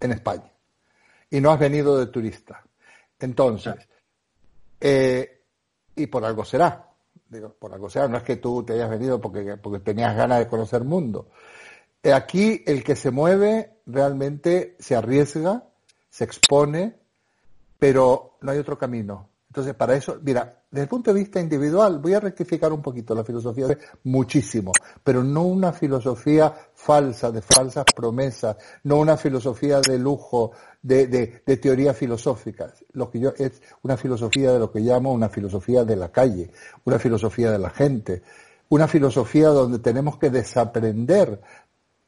en 0.00 0.10
España. 0.10 0.50
Y 1.30 1.40
no 1.40 1.52
has 1.52 1.60
venido 1.60 1.96
de 1.96 2.06
turista. 2.06 2.60
Entonces, 3.20 3.76
eh, 4.80 5.44
y 5.94 6.08
por 6.08 6.24
algo 6.24 6.44
será. 6.44 6.84
Digo, 7.28 7.54
por 7.60 7.72
algo 7.72 7.88
será. 7.88 8.08
No 8.08 8.16
es 8.16 8.24
que 8.24 8.38
tú 8.38 8.64
te 8.64 8.72
hayas 8.72 8.90
venido 8.90 9.20
porque, 9.20 9.56
porque 9.56 9.78
tenías 9.78 10.16
ganas 10.16 10.40
de 10.40 10.48
conocer 10.48 10.82
mundo. 10.82 11.28
Aquí 12.12 12.62
el 12.66 12.84
que 12.84 12.96
se 12.96 13.10
mueve 13.10 13.78
realmente 13.86 14.76
se 14.78 14.94
arriesga, 14.94 15.64
se 16.10 16.24
expone, 16.24 16.96
pero 17.78 18.38
no 18.42 18.52
hay 18.52 18.58
otro 18.58 18.76
camino. 18.76 19.28
Entonces, 19.54 19.74
para 19.74 19.94
eso, 19.94 20.18
mira, 20.20 20.62
desde 20.68 20.82
el 20.82 20.88
punto 20.88 21.14
de 21.14 21.20
vista 21.20 21.38
individual, 21.40 22.00
voy 22.00 22.14
a 22.14 22.18
rectificar 22.18 22.72
un 22.72 22.82
poquito 22.82 23.14
la 23.14 23.22
filosofía, 23.22 23.68
muchísimo, 24.02 24.72
pero 25.04 25.22
no 25.22 25.42
una 25.42 25.72
filosofía 25.72 26.52
falsa, 26.74 27.30
de 27.30 27.40
falsas 27.40 27.84
promesas, 27.94 28.56
no 28.82 28.96
una 28.96 29.16
filosofía 29.16 29.80
de 29.80 29.96
lujo, 29.96 30.50
de, 30.82 31.06
de, 31.06 31.42
de 31.46 31.56
teorías 31.58 31.96
filosóficas. 31.96 32.84
Lo 32.94 33.08
que 33.08 33.20
yo 33.20 33.32
es 33.38 33.62
una 33.82 33.96
filosofía 33.96 34.52
de 34.52 34.58
lo 34.58 34.72
que 34.72 34.80
llamo 34.80 35.12
una 35.12 35.28
filosofía 35.28 35.84
de 35.84 35.94
la 35.94 36.10
calle, 36.10 36.50
una 36.82 36.98
filosofía 36.98 37.52
de 37.52 37.58
la 37.60 37.70
gente, 37.70 38.22
una 38.70 38.88
filosofía 38.88 39.50
donde 39.50 39.78
tenemos 39.78 40.18
que 40.18 40.30
desaprender 40.30 41.40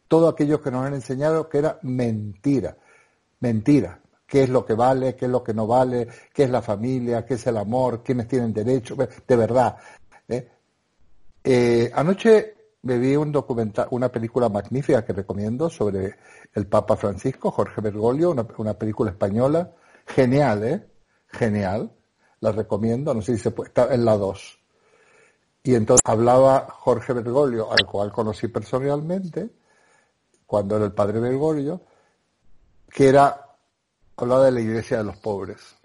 todo 0.09 0.29
aquello 0.29 0.61
que 0.61 0.71
nos 0.71 0.85
han 0.85 0.95
enseñado 0.95 1.49
que 1.49 1.59
era 1.59 1.79
mentira. 1.83 2.77
Mentira. 3.41 4.01
¿Qué 4.27 4.43
es 4.43 4.49
lo 4.49 4.65
que 4.65 4.75
vale? 4.75 5.15
¿Qué 5.15 5.27
es 5.27 5.31
lo 5.31 5.43
que 5.43 5.55
no 5.55 5.67
vale? 5.67 6.09
¿Qué 6.33 6.45
es 6.45 6.51
la 6.51 6.63
familia? 6.63 7.25
¿Qué 7.25 7.35
es 7.35 7.47
el 7.47 7.57
amor? 7.57 8.03
¿Quiénes 8.03 8.27
tienen 8.27 8.53
derecho? 8.53 8.97
De 8.97 9.37
verdad. 9.37 9.77
¿eh? 10.29 10.49
Eh, 11.45 11.91
anoche 11.95 12.55
me 12.83 12.99
vi 12.99 13.15
un 13.15 13.31
documental, 13.31 13.87
una 13.91 14.11
película 14.11 14.49
magnífica 14.49 15.05
que 15.05 15.13
recomiendo 15.13 15.71
sobre 15.71 16.17
el 16.55 16.67
Papa 16.67 16.97
Francisco, 16.97 17.51
Jorge 17.51 17.81
Bergoglio, 17.81 18.31
una, 18.31 18.75
película 18.75 19.11
española. 19.11 19.73
Genial, 20.07 20.65
¿eh? 20.65 20.87
Genial. 21.29 21.93
La 22.41 22.53
recomiendo. 22.53 23.15
No 23.15 23.23
sé 23.23 23.37
si 23.37 23.43
se 23.45 23.51
puede. 23.53 23.69
Está 23.69 23.95
en 23.95 24.05
la 24.05 24.17
2. 24.17 24.59
Y 25.65 25.75
entonces 25.75 26.03
hablaba 26.05 26.69
Jorge 26.71 27.13
Bergoglio, 27.13 27.73
al 27.73 27.85
cual 27.87 28.13
conocí 28.13 28.47
personalmente, 28.47 29.51
cuando 30.47 30.77
era 30.77 30.85
el 30.85 30.93
padre 30.93 31.21
Bergoglio, 31.21 31.83
que 32.89 33.09
era, 33.09 33.57
hablaba 34.17 34.45
de 34.47 34.53
la 34.53 34.61
iglesia 34.61 34.99
de 34.99 35.05
los 35.05 35.17
pobres. 35.17 35.77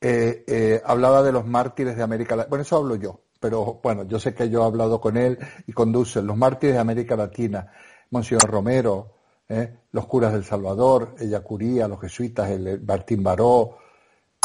Eh, 0.00 0.44
eh, 0.46 0.82
hablaba 0.84 1.22
de 1.22 1.32
los 1.32 1.46
mártires 1.46 1.96
de 1.96 2.02
América 2.02 2.36
Latina. 2.36 2.50
Bueno, 2.50 2.62
eso 2.62 2.76
hablo 2.76 2.96
yo, 2.96 3.20
pero 3.40 3.80
bueno, 3.82 4.04
yo 4.04 4.18
sé 4.18 4.34
que 4.34 4.50
yo 4.50 4.62
he 4.62 4.66
hablado 4.66 5.00
con 5.00 5.16
él 5.16 5.38
y 5.66 5.72
con 5.72 5.92
Dussel, 5.92 6.26
los 6.26 6.36
mártires 6.36 6.74
de 6.74 6.80
América 6.80 7.16
Latina, 7.16 7.72
Monseñor 8.10 8.50
Romero, 8.50 9.14
eh, 9.48 9.78
los 9.92 10.06
curas 10.06 10.32
del 10.32 10.44
Salvador, 10.44 11.14
ella 11.18 11.40
Curía, 11.40 11.88
los 11.88 12.00
jesuitas, 12.00 12.50
el, 12.50 12.82
Martín 12.82 13.22
Baró, 13.22 13.78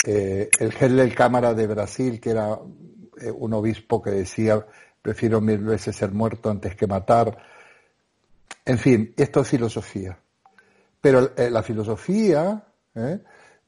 el 0.03 0.96
del 0.96 1.15
Cámara 1.15 1.53
de 1.53 1.67
Brasil, 1.67 2.20
que 2.22 2.29
era 2.29 2.58
un 3.36 3.53
obispo 3.53 4.01
que 4.01 4.12
decía, 4.12 4.63
prefiero 5.01 5.41
mil 5.41 5.58
veces 5.60 5.96
ser 5.96 6.12
muerto 6.12 6.50
antes 6.50 6.75
que 6.75 6.86
matar 6.86 7.38
en 8.68 8.78
fin, 8.78 9.14
esto 9.16 9.40
es 9.40 9.48
filosofía. 9.48 10.20
Pero 11.00 11.32
eh, 11.38 11.50
la 11.50 11.64
filosofía 11.64 12.62
¿eh? 12.96 13.20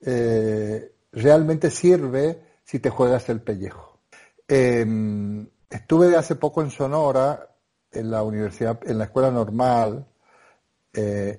Eh, 0.02 0.92
realmente 1.14 1.72
sirve 1.72 2.44
si 2.66 2.80
te 2.80 2.90
juegas 2.90 3.30
el 3.30 3.40
pellejo. 3.40 4.00
Em, 4.46 5.48
estuve 5.70 6.18
hace 6.18 6.36
poco 6.36 6.62
en 6.62 6.70
Sonora, 6.70 7.48
en 7.90 8.12
la 8.12 8.24
universidad, 8.24 8.78
en 8.86 8.98
la 8.98 9.06
escuela 9.06 9.32
normal, 9.32 10.06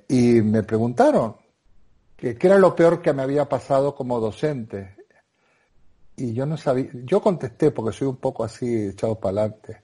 y 0.09 0.41
me 0.41 0.63
preguntaron 0.63 1.37
qué 2.17 2.39
era 2.41 2.59
lo 2.59 2.75
peor 2.75 3.03
que 3.03 3.13
me 3.13 3.23
había 3.23 3.47
pasado 3.47 3.95
como 3.95 4.19
docente. 4.21 4.97
Y 6.17 6.33
yo 6.33 6.47
no 6.47 6.57
sabía, 6.57 6.89
yo 7.05 7.21
contesté 7.21 7.73
porque 7.73 7.95
soy 7.95 8.09
un 8.09 8.17
poco 8.17 8.43
así 8.43 8.89
echado 8.89 9.21
para 9.21 9.43
adelante. 9.43 9.83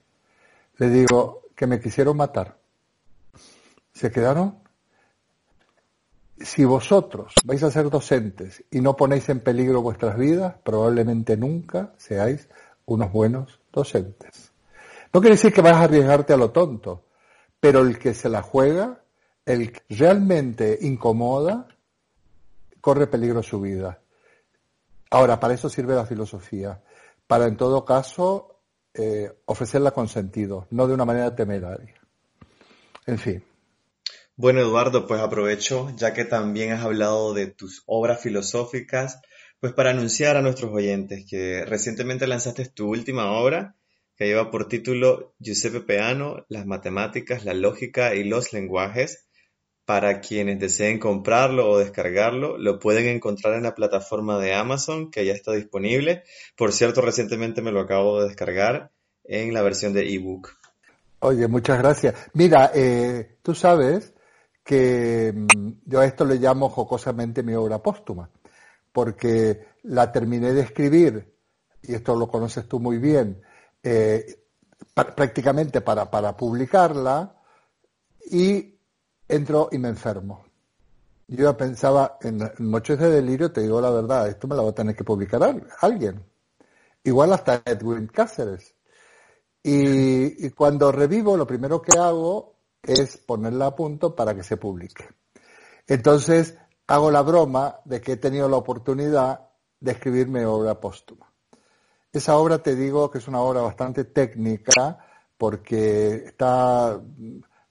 Le 0.77 0.89
digo 0.89 1.43
que 1.55 1.67
me 1.67 1.79
quisieron 1.79 2.17
matar 2.17 2.57
se 3.97 4.11
quedaron. 4.11 4.59
Si 6.39 6.63
vosotros 6.65 7.33
vais 7.43 7.63
a 7.63 7.71
ser 7.71 7.89
docentes 7.89 8.63
y 8.69 8.79
no 8.79 8.95
ponéis 8.95 9.27
en 9.29 9.39
peligro 9.39 9.81
vuestras 9.81 10.17
vidas, 10.17 10.55
probablemente 10.63 11.35
nunca 11.35 11.93
seáis 11.97 12.47
unos 12.85 13.11
buenos 13.11 13.59
docentes. 13.73 14.51
No 15.11 15.19
quiere 15.19 15.35
decir 15.35 15.51
que 15.51 15.61
vas 15.61 15.77
a 15.77 15.85
arriesgarte 15.85 16.33
a 16.33 16.37
lo 16.37 16.51
tonto, 16.51 17.05
pero 17.59 17.81
el 17.81 17.97
que 17.97 18.13
se 18.13 18.29
la 18.29 18.43
juega, 18.43 19.01
el 19.45 19.71
que 19.71 19.81
realmente 19.89 20.77
incomoda, 20.81 21.67
corre 22.81 23.07
peligro 23.07 23.41
su 23.41 23.59
vida. 23.59 23.99
Ahora, 25.09 25.39
para 25.39 25.55
eso 25.55 25.69
sirve 25.69 25.95
la 25.95 26.05
filosofía, 26.05 26.83
para 27.25 27.47
en 27.47 27.57
todo 27.57 27.83
caso 27.83 28.59
eh, 28.93 29.41
ofrecerla 29.45 29.89
con 29.89 30.07
sentido, 30.07 30.67
no 30.69 30.85
de 30.85 30.93
una 30.93 31.05
manera 31.05 31.35
temeraria. 31.35 31.95
En 33.07 33.17
fin. 33.17 33.43
Bueno, 34.39 34.59
Eduardo, 34.59 35.07
pues 35.07 35.19
aprovecho, 35.19 35.91
ya 35.97 36.13
que 36.13 36.23
también 36.23 36.71
has 36.71 36.85
hablado 36.85 37.33
de 37.33 37.47
tus 37.47 37.81
obras 37.87 38.21
filosóficas, 38.21 39.19
pues 39.59 39.73
para 39.73 39.89
anunciar 39.89 40.37
a 40.37 40.43
nuestros 40.43 40.71
oyentes 40.71 41.25
que 41.27 41.65
recientemente 41.65 42.27
lanzaste 42.27 42.65
tu 42.65 42.87
última 42.87 43.31
obra, 43.31 43.75
que 44.15 44.27
lleva 44.27 44.51
por 44.51 44.67
título 44.67 45.33
Giuseppe 45.39 45.79
Peano, 45.79 46.45
las 46.49 46.67
matemáticas, 46.67 47.45
la 47.45 47.55
lógica 47.55 48.13
y 48.13 48.25
los 48.25 48.53
lenguajes. 48.53 49.25
Para 49.85 50.21
quienes 50.21 50.59
deseen 50.59 50.99
comprarlo 50.99 51.71
o 51.71 51.79
descargarlo, 51.79 52.59
lo 52.59 52.77
pueden 52.77 53.07
encontrar 53.07 53.55
en 53.55 53.63
la 53.63 53.73
plataforma 53.73 54.37
de 54.37 54.53
Amazon, 54.53 55.09
que 55.09 55.25
ya 55.25 55.33
está 55.33 55.53
disponible. 55.53 56.21
Por 56.55 56.73
cierto, 56.73 57.01
recientemente 57.01 57.63
me 57.63 57.71
lo 57.71 57.81
acabo 57.81 58.21
de 58.21 58.27
descargar 58.27 58.91
en 59.23 59.51
la 59.55 59.63
versión 59.63 59.93
de 59.93 60.13
ebook. 60.13 60.55
Oye, 61.21 61.47
muchas 61.47 61.79
gracias. 61.79 62.13
Mira, 62.33 62.69
eh, 62.75 63.37
tú 63.41 63.55
sabes 63.55 64.13
que 64.67 65.33
mm, 65.33 65.69
yo 65.85 66.01
a 66.01 66.05
esto 66.05 66.25
le 66.25 66.35
llamo 66.35 66.67
jocosamente 66.67 67.41
mi 67.41 67.53
obra 67.53 67.81
póstuma, 67.81 68.29
porque 68.91 69.65
la 69.83 70.11
terminé 70.11 70.51
de 70.51 70.61
escribir, 70.61 71.33
y 71.81 71.95
esto 71.95 72.17
lo 72.17 72.27
conoces 72.27 72.67
tú 72.67 72.77
muy 72.77 72.97
bien, 72.97 73.41
eh, 73.81 74.43
prácticamente 74.93 75.79
para, 75.79 76.11
para 76.11 76.35
publicarla, 76.35 77.33
y 78.29 78.77
entro 79.29 79.69
y 79.71 79.77
me 79.77 79.87
enfermo. 79.87 80.43
Yo 81.29 81.45
ya 81.45 81.55
pensaba, 81.55 82.17
en 82.21 82.39
noches 82.59 82.99
de 82.99 83.09
delirio, 83.09 83.53
te 83.53 83.61
digo 83.61 83.79
la 83.79 83.89
verdad, 83.89 84.27
esto 84.27 84.49
me 84.49 84.55
lo 84.55 84.65
va 84.65 84.71
a 84.71 84.75
tener 84.75 84.97
que 84.97 85.05
publicar 85.05 85.41
alguien. 85.79 86.25
Igual 87.05 87.31
hasta 87.31 87.61
Edwin 87.63 88.07
Cáceres. 88.07 88.75
y 89.63 90.49
cuando 90.51 90.91
revivo, 90.91 91.37
lo 91.37 91.47
primero 91.47 91.81
que 91.81 91.97
hago 91.97 92.56
es 92.87 93.17
ponerla 93.17 93.67
a 93.67 93.75
punto 93.75 94.15
para 94.15 94.33
que 94.33 94.43
se 94.43 94.57
publique. 94.57 95.05
Entonces, 95.85 96.57
hago 96.87 97.11
la 97.11 97.21
broma 97.21 97.79
de 97.85 98.01
que 98.01 98.13
he 98.13 98.17
tenido 98.17 98.49
la 98.49 98.57
oportunidad 98.57 99.49
de 99.79 99.91
escribir 99.91 100.27
mi 100.27 100.43
obra 100.43 100.79
póstuma. 100.79 101.31
Esa 102.11 102.37
obra 102.37 102.59
te 102.59 102.75
digo 102.75 103.11
que 103.11 103.19
es 103.19 103.27
una 103.27 103.41
obra 103.41 103.61
bastante 103.61 104.05
técnica 104.05 104.97
porque 105.37 106.25
está 106.25 106.99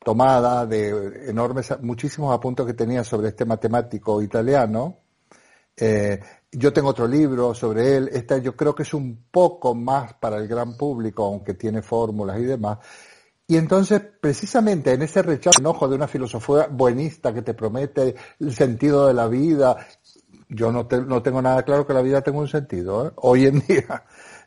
tomada 0.05 0.67
de 0.67 1.29
enormes, 1.29 1.75
muchísimos 1.81 2.33
apuntes 2.33 2.65
que 2.65 2.75
tenía 2.75 3.03
sobre 3.03 3.29
este 3.29 3.45
matemático 3.45 4.23
italiano. 4.23 4.99
Eh, 5.77 6.21
yo 6.53 6.73
tengo 6.73 6.91
otro 6.91 7.09
libro 7.09 7.55
sobre 7.55 7.97
él. 7.97 8.11
Esta 8.13 8.39
yo 8.39 8.55
creo 8.55 8.75
que 8.75 8.85
es 8.85 8.95
un 8.95 9.27
poco 9.31 9.75
más 9.75 10.15
para 10.15 10.37
el 10.37 10.47
gran 10.47 10.77
público, 10.77 11.25
aunque 11.25 11.55
tiene 11.55 11.83
fórmulas 11.83 12.39
y 12.39 12.45
demás. 12.45 12.79
Y 13.49 13.57
entonces, 13.57 14.03
precisamente 14.21 14.93
en 14.93 15.03
ese 15.03 15.23
rechazo, 15.23 15.61
enojo 15.61 15.87
de 15.89 15.95
una 15.95 16.09
filosofía 16.09 16.67
buenista 16.69 17.33
que 17.33 17.43
te 17.43 17.55
promete 17.55 18.17
el 18.41 18.53
sentido 18.53 19.07
de 19.07 19.15
la 19.15 19.29
vida, 19.29 19.87
yo 20.49 20.73
no, 20.73 20.89
no 21.07 21.23
tengo 21.23 21.41
nada 21.41 21.63
claro 21.63 21.87
que 21.87 21.95
la 21.95 22.03
vida 22.03 22.23
tenga 22.23 22.39
un 22.39 22.49
sentido, 22.49 23.07
¿eh? 23.07 23.13
hoy 23.17 23.47
en 23.47 23.61
día. 23.69 24.05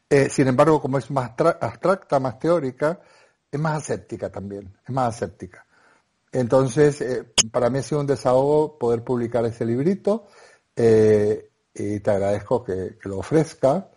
Eh, 0.09 0.29
sin 0.29 0.47
embargo, 0.47 0.81
como 0.81 0.97
es 0.97 1.09
más 1.11 1.31
abstracta, 1.61 2.19
más 2.19 2.39
teórica, 2.39 2.99
es 3.49 3.59
más 3.59 3.77
aséptica 3.77 4.29
también, 4.29 4.77
es 4.85 4.93
más 4.93 5.15
aséptica. 5.15 5.65
Entonces, 6.31 6.99
eh, 7.01 7.33
para 7.51 7.69
mí 7.69 7.79
ha 7.79 7.83
sido 7.83 8.01
un 8.01 8.07
desahogo 8.07 8.77
poder 8.77 9.03
publicar 9.03 9.45
ese 9.45 9.65
librito 9.65 10.27
y 10.75 11.99
te 11.99 12.11
agradezco 12.11 12.63
que, 12.63 12.97
lo 13.03 13.19
ofrezca. 13.19 13.89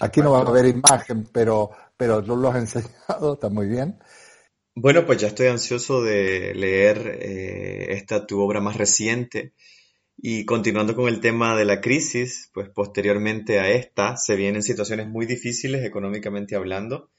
Aquí 0.00 0.20
no 0.20 0.32
va 0.32 0.38
a 0.38 0.42
haber 0.42 0.66
imagen, 0.66 1.28
pero, 1.32 1.70
pero 2.04 2.22
tú 2.22 2.36
lo 2.36 2.50
has 2.50 2.56
enseñado, 2.76 3.34
está 3.34 3.48
muy 3.48 3.66
bien. 3.66 3.98
Bueno, 4.74 5.06
pues 5.06 5.18
ya 5.20 5.28
estoy 5.28 5.46
ansioso 5.46 6.02
de 6.02 6.52
leer 6.54 7.18
esta 7.90 8.26
tu 8.26 8.40
obra 8.40 8.60
más 8.60 8.76
reciente. 8.76 9.54
Y 10.16 10.44
continuando 10.44 10.94
con 10.94 11.08
el 11.08 11.20
tema 11.20 11.56
de 11.56 11.64
la 11.64 11.80
crisis, 11.80 12.50
pues 12.52 12.68
posteriormente 12.68 13.58
a 13.58 13.70
esta 13.70 14.16
se 14.16 14.36
vienen 14.36 14.62
situaciones 14.62 15.08
muy 15.08 15.26
difíciles 15.26 15.84
económicamente 15.84 16.56
hablando 16.56 17.10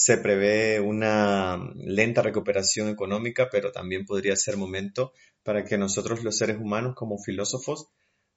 se 0.00 0.16
prevé 0.16 0.78
una 0.78 1.58
lenta 1.74 2.22
recuperación 2.22 2.88
económica, 2.88 3.48
pero 3.50 3.72
también 3.72 4.06
podría 4.06 4.36
ser 4.36 4.56
momento 4.56 5.12
para 5.42 5.64
que 5.64 5.76
nosotros 5.76 6.22
los 6.22 6.38
seres 6.38 6.58
humanos 6.58 6.94
como 6.94 7.18
filósofos 7.18 7.88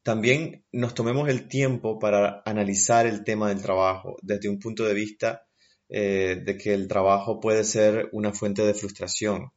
también 0.01 0.65
nos 0.71 0.95
tomemos 0.95 1.29
el 1.29 1.47
tiempo 1.47 1.99
para 1.99 2.41
analizar 2.45 3.05
el 3.05 3.23
tema 3.23 3.49
del 3.49 3.61
trabajo 3.61 4.17
desde 4.23 4.49
un 4.49 4.57
punto 4.57 4.85
de 4.85 4.95
vista 4.95 5.45
eh, 5.93 6.41
de 6.41 6.57
que 6.57 6.73
el 6.73 6.87
trabajo 6.87 7.41
puede 7.41 7.65
ser 7.65 8.07
una 8.13 8.31
fuente 8.31 8.65
de 8.65 8.73
frustración, 8.73 9.51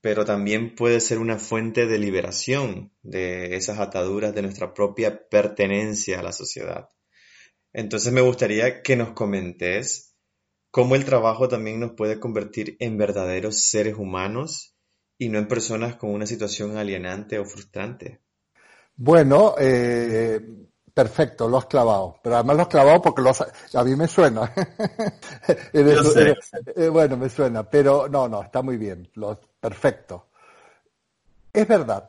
pero 0.00 0.24
también 0.24 0.76
puede 0.76 1.00
ser 1.00 1.18
una 1.18 1.36
fuente 1.36 1.86
de 1.86 1.98
liberación 1.98 2.92
de 3.02 3.56
esas 3.56 3.80
ataduras 3.80 4.32
de 4.34 4.42
nuestra 4.42 4.72
propia 4.72 5.28
pertenencia 5.28 6.20
a 6.20 6.22
la 6.22 6.30
sociedad. 6.30 6.90
Entonces 7.72 8.12
me 8.12 8.20
gustaría 8.20 8.82
que 8.82 8.94
nos 8.94 9.10
comentes 9.14 10.16
cómo 10.70 10.94
el 10.94 11.04
trabajo 11.04 11.48
también 11.48 11.80
nos 11.80 11.94
puede 11.94 12.20
convertir 12.20 12.76
en 12.78 12.96
verdaderos 12.96 13.62
seres 13.62 13.96
humanos 13.96 14.76
y 15.18 15.28
no 15.28 15.40
en 15.40 15.48
personas 15.48 15.96
con 15.96 16.10
una 16.10 16.26
situación 16.26 16.76
alienante 16.76 17.36
o 17.40 17.44
frustrante. 17.44 18.20
Bueno, 18.94 19.56
eh, 19.58 20.40
perfecto, 20.98 21.48
lo 21.48 21.58
has 21.58 21.66
clavado, 21.66 22.18
pero 22.20 22.34
además 22.34 22.56
lo 22.56 22.62
has 22.62 22.68
clavado 22.68 23.00
porque 23.00 23.22
a 23.74 23.84
mí 23.84 23.94
me 23.94 24.08
suena. 24.08 24.52
Eh, 25.72 26.88
bueno, 26.88 27.16
me 27.16 27.28
suena, 27.28 27.62
pero 27.62 28.08
no, 28.08 28.28
no, 28.28 28.42
está 28.42 28.62
muy 28.62 28.76
bien, 28.76 29.08
lo, 29.14 29.38
perfecto. 29.60 30.26
Es 31.52 31.68
verdad. 31.68 32.08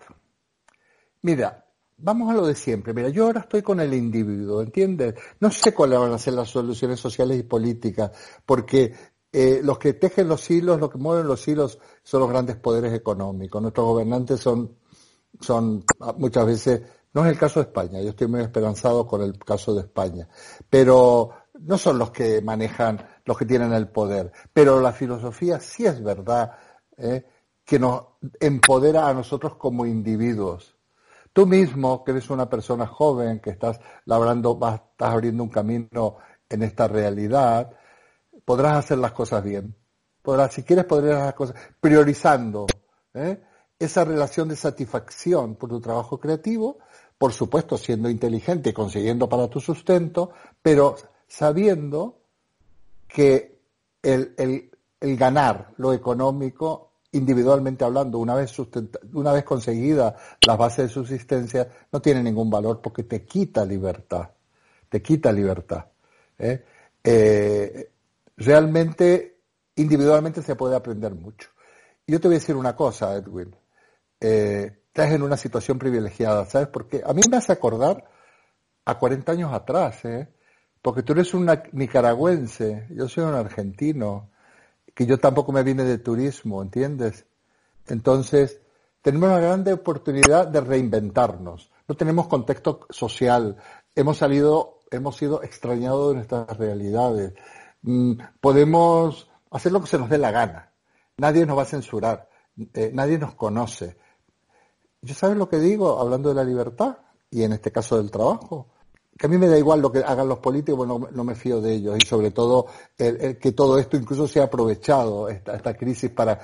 Mira, 1.21 1.65
vamos 1.97 2.31
a 2.31 2.33
lo 2.33 2.47
de 2.47 2.55
siempre. 2.55 2.93
Mira, 2.93 3.09
yo 3.09 3.25
ahora 3.25 3.41
estoy 3.41 3.61
con 3.61 3.79
el 3.79 3.93
individuo, 3.93 4.63
¿entiendes? 4.63 5.13
No 5.39 5.51
sé 5.51 5.71
cuáles 5.71 5.99
van 5.99 6.13
a 6.13 6.17
ser 6.17 6.33
las 6.33 6.49
soluciones 6.49 6.99
sociales 6.99 7.39
y 7.39 7.43
políticas, 7.43 8.11
porque 8.43 8.95
eh, 9.31 9.61
los 9.63 9.77
que 9.77 9.93
tejen 9.93 10.27
los 10.27 10.49
hilos, 10.49 10.79
los 10.79 10.89
que 10.89 10.97
mueven 10.97 11.27
los 11.27 11.47
hilos 11.47 11.77
son 12.01 12.21
los 12.21 12.29
grandes 12.29 12.55
poderes 12.55 12.93
económicos. 12.93 13.61
Nuestros 13.61 13.85
gobernantes 13.85 14.39
son, 14.39 14.75
son 15.39 15.85
muchas 16.17 16.45
veces, 16.47 16.81
no 17.13 17.25
es 17.25 17.31
el 17.31 17.37
caso 17.37 17.59
de 17.59 17.65
España, 17.67 18.01
yo 18.01 18.09
estoy 18.09 18.27
muy 18.27 18.41
esperanzado 18.41 19.05
con 19.07 19.21
el 19.21 19.37
caso 19.37 19.73
de 19.73 19.81
España, 19.81 20.27
pero 20.69 21.31
no 21.59 21.77
son 21.77 21.97
los 21.97 22.11
que 22.11 22.41
manejan, 22.41 23.05
los 23.25 23.37
que 23.37 23.45
tienen 23.45 23.73
el 23.73 23.89
poder. 23.89 24.31
Pero 24.53 24.79
la 24.79 24.93
filosofía 24.93 25.59
sí 25.59 25.85
es 25.85 26.01
verdad 26.03 26.51
¿eh? 26.97 27.25
que 27.65 27.79
nos 27.79 28.03
empodera 28.39 29.07
a 29.07 29.13
nosotros 29.13 29.55
como 29.55 29.85
individuos 29.85 30.79
Tú 31.33 31.45
mismo, 31.45 32.03
que 32.03 32.11
eres 32.11 32.29
una 32.29 32.49
persona 32.49 32.87
joven, 32.87 33.39
que 33.39 33.51
estás 33.51 33.79
labrando, 34.05 34.53
estás 34.53 35.09
abriendo 35.13 35.43
un 35.43 35.49
camino 35.49 36.17
en 36.49 36.63
esta 36.63 36.87
realidad, 36.87 37.71
podrás 38.43 38.77
hacer 38.77 38.97
las 38.97 39.11
cosas 39.11 39.43
bien. 39.43 39.75
Podrás, 40.21 40.53
si 40.53 40.63
quieres, 40.63 40.85
podrás 40.85 41.13
hacer 41.13 41.25
las 41.25 41.33
cosas 41.35 41.55
priorizando 41.79 42.65
¿eh? 43.13 43.41
esa 43.77 44.03
relación 44.03 44.49
de 44.49 44.55
satisfacción 44.55 45.55
por 45.55 45.69
tu 45.69 45.79
trabajo 45.79 46.19
creativo, 46.19 46.79
por 47.19 47.33
supuesto 47.33 47.77
siendo 47.77 48.09
inteligente 48.09 48.69
y 48.69 48.73
consiguiendo 48.73 49.27
para 49.27 49.49
tu 49.49 49.59
sustento, 49.59 50.31
pero 50.61 50.95
sabiendo 51.27 52.21
que 53.07 53.59
el, 54.01 54.33
el, 54.37 55.17
ganar 55.17 55.73
lo 55.77 55.91
económico 55.91 56.93
individualmente 57.11 57.83
hablando, 57.83 58.19
una 58.19 58.35
vez, 58.35 58.55
una 59.13 59.33
vez 59.33 59.43
conseguida 59.43 60.15
las 60.47 60.57
bases 60.57 60.87
de 60.87 60.93
subsistencia, 60.93 61.67
no 61.91 62.01
tiene 62.01 62.23
ningún 62.23 62.49
valor 62.49 62.79
porque 62.81 63.03
te 63.03 63.25
quita 63.25 63.65
libertad, 63.65 64.29
te 64.87 65.01
quita 65.01 65.31
libertad. 65.33 65.85
¿eh? 66.37 66.63
Eh, 67.03 67.91
realmente, 68.37 69.39
individualmente 69.75 70.41
se 70.41 70.55
puede 70.55 70.77
aprender 70.77 71.13
mucho. 71.15 71.49
Yo 72.07 72.19
te 72.21 72.29
voy 72.29 72.35
a 72.35 72.39
decir 72.39 72.55
una 72.55 72.75
cosa, 72.77 73.13
Edwin. 73.15 73.53
Eh, 74.21 74.78
estás 74.99 75.15
en 75.15 75.23
una 75.23 75.37
situación 75.37 75.79
privilegiada, 75.79 76.45
¿sabes? 76.45 76.67
Porque 76.67 77.01
a 77.05 77.13
mí 77.13 77.21
me 77.31 77.37
hace 77.37 77.53
acordar 77.53 78.03
a 78.83 78.99
40 78.99 79.31
años 79.31 79.53
atrás, 79.53 80.03
¿eh? 80.03 80.27
Porque 80.81 81.03
tú 81.03 81.13
eres 81.13 81.33
un 81.33 81.49
nicaragüense, 81.71 82.85
yo 82.91 83.07
soy 83.07 83.23
un 83.23 83.33
argentino 83.33 84.29
que 84.93 85.05
yo 85.05 85.17
tampoco 85.17 85.53
me 85.53 85.63
vine 85.63 85.85
de 85.85 85.99
turismo, 85.99 86.61
¿entiendes? 86.61 87.25
Entonces, 87.87 88.59
tenemos 89.01 89.29
una 89.29 89.39
gran 89.39 89.65
oportunidad 89.69 90.47
de 90.47 90.59
reinventarnos. 90.59 91.71
No 91.87 91.95
tenemos 91.95 92.27
contexto 92.27 92.81
social. 92.89 93.55
Hemos 93.95 94.17
salido, 94.17 94.79
hemos 94.91 95.15
sido 95.15 95.43
extrañados 95.43 96.09
de 96.09 96.15
nuestras 96.15 96.57
realidades. 96.57 97.33
Mm, 97.83 98.15
podemos 98.41 99.29
hacer 99.49 99.71
lo 99.71 99.79
que 99.79 99.87
se 99.87 99.97
nos 99.97 100.09
dé 100.09 100.17
la 100.17 100.31
gana. 100.31 100.73
Nadie 101.15 101.45
nos 101.45 101.57
va 101.57 101.61
a 101.61 101.65
censurar. 101.65 102.27
Eh, 102.73 102.91
nadie 102.93 103.17
nos 103.17 103.35
conoce. 103.35 103.95
¿Yo 105.01 105.13
sabes 105.13 105.37
lo 105.37 105.49
que 105.49 105.59
digo 105.59 105.99
hablando 105.99 106.29
de 106.29 106.35
la 106.35 106.43
libertad? 106.43 106.97
Y 107.31 107.43
en 107.43 107.53
este 107.53 107.71
caso 107.71 107.97
del 107.97 108.11
trabajo 108.11 108.67
que 109.19 109.25
a 109.25 109.29
mí 109.29 109.37
me 109.37 109.49
da 109.49 109.57
igual 109.57 109.81
lo 109.81 109.91
que 109.91 109.99
hagan 109.99 110.29
los 110.29 110.39
políticos, 110.39 110.87
no, 110.87 111.09
no 111.11 111.23
me 111.25 111.35
fío 111.35 111.59
de 111.59 111.73
ellos 111.73 111.97
y 112.01 112.05
sobre 112.05 112.31
todo 112.31 112.67
que 112.95 113.51
todo 113.51 113.77
esto 113.77 113.97
incluso 113.97 114.29
sea 114.29 114.45
aprovechado, 114.45 115.27
esta, 115.27 115.57
esta 115.57 115.73
crisis 115.73 116.09
para 116.09 116.39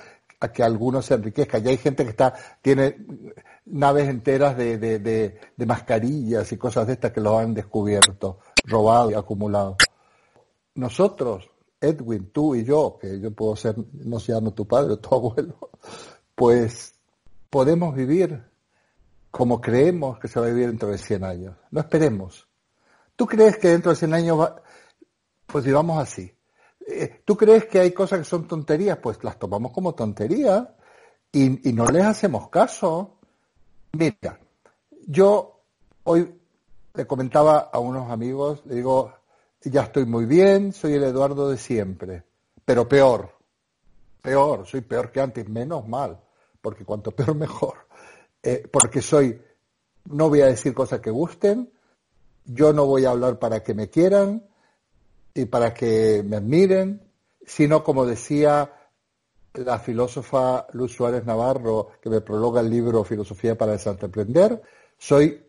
que 0.54 0.62
algunos 0.62 1.06
se 1.06 1.14
enriquezcan. 1.14 1.64
Ya 1.64 1.70
hay 1.70 1.78
gente 1.78 2.04
que 2.04 2.10
está 2.10 2.34
tiene 2.62 2.98
naves 3.68 4.10
enteras 4.10 4.58
de, 4.58 4.78
de, 4.78 5.00
de, 5.00 5.66
mascarillas 5.66 6.52
y 6.52 6.58
cosas 6.58 6.86
de 6.86 6.94
estas 6.94 7.14
que 7.14 7.22
lo 7.22 7.40
han 7.40 7.54
descubierto, 7.54 8.40
robado 8.66 9.10
y 9.10 9.14
acumulado. 9.14 9.78
Nosotros, 10.76 11.50
Edwin, 11.80 12.30
tú 12.34 12.56
y 12.56 12.66
yo, 12.66 12.98
que 13.00 13.22
yo 13.22 13.32
puedo 13.32 13.56
ser, 13.56 13.76
no 13.94 14.20
se 14.20 14.34
llama 14.34 14.52
tu 14.52 14.68
padre 14.68 14.94
o 14.94 15.00
tu 15.00 15.16
abuelo, 15.16 15.70
pues 16.36 16.95
podemos 17.56 17.96
vivir 17.96 18.44
como 19.32 19.62
creemos 19.62 20.20
que 20.20 20.28
se 20.28 20.42
va 20.42 20.46
a 20.46 20.50
vivir 20.50 20.68
dentro 20.68 20.90
de 20.90 20.98
100 20.98 21.24
años. 21.24 21.56
No 21.72 21.80
esperemos. 21.80 22.50
¿Tú 23.16 23.26
crees 23.26 23.58
que 23.58 23.70
dentro 23.70 23.92
de 23.92 23.96
100 23.96 24.14
años 24.14 24.50
pues 25.46 25.64
vivamos 25.64 25.98
así? 25.98 26.30
Eh, 26.86 27.22
¿Tú 27.24 27.38
crees 27.38 27.66
que 27.68 27.80
hay 27.80 27.94
cosas 27.94 28.20
que 28.20 28.26
son 28.26 28.46
tonterías? 28.46 28.98
Pues 28.98 29.24
las 29.24 29.40
tomamos 29.40 29.72
como 29.72 29.96
tonterías 29.96 30.68
y, 31.32 31.48
no 31.72 31.86
les 31.86 32.04
hacemos 32.04 32.50
caso. 32.50 33.20
Mira, 33.94 34.38
yo 35.08 35.62
hoy 36.04 36.38
le 36.94 37.08
comentaba 37.08 37.70
a 37.72 37.80
unos 37.80 38.12
amigos, 38.12 38.64
le 38.66 38.76
digo, 38.76 39.14
ya 39.62 39.84
estoy 39.84 40.06
muy 40.06 40.26
bien, 40.26 40.74
soy 40.74 40.96
el 40.96 41.06
Eduardo 41.06 41.50
de 41.50 41.58
siempre, 41.58 42.26
pero 42.66 42.86
peor, 42.86 43.34
peor, 44.22 44.68
soy 44.68 44.82
peor 44.82 45.10
que 45.10 45.22
antes, 45.22 45.48
menos 45.48 45.88
mal, 45.88 46.20
porque 46.66 46.84
cuanto 46.84 47.12
peor 47.12 47.36
mejor, 47.36 47.76
eh, 48.42 48.68
porque 48.72 49.00
soy, 49.00 49.40
no 50.06 50.30
voy 50.30 50.42
a 50.42 50.48
decir 50.48 50.74
cosas 50.74 51.00
que 51.00 51.12
gusten, 51.12 51.72
yo 52.44 52.74
no 52.74 52.88
voy 52.88 53.06
a 53.06 53.12
hablar 53.12 53.38
para 53.38 53.62
que 53.62 53.76
me 53.76 53.88
quieran 53.88 54.48
y 55.32 55.46
para 55.46 55.76
que 55.76 56.24
me 56.26 56.38
admiren, 56.38 57.04
sino 57.46 57.84
como 57.84 58.04
decía 58.08 58.74
la 59.54 59.78
filósofa 59.78 60.66
Luz 60.74 60.94
Suárez 60.94 61.24
Navarro, 61.24 61.92
que 62.02 62.10
me 62.10 62.22
prologa 62.22 62.62
el 62.62 62.72
libro 62.72 63.04
Filosofía 63.04 63.56
para 63.56 63.74
desaprender, 63.74 64.60
soy 64.98 65.46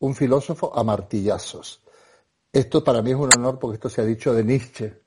un 0.00 0.14
filósofo 0.14 0.70
a 0.78 0.84
martillazos. 0.84 1.82
Esto 2.52 2.84
para 2.84 3.00
mí 3.00 3.12
es 3.12 3.16
un 3.16 3.30
honor 3.34 3.58
porque 3.58 3.76
esto 3.76 3.88
se 3.88 4.02
ha 4.02 4.04
dicho 4.04 4.34
de 4.34 4.44
Nietzsche. 4.44 5.00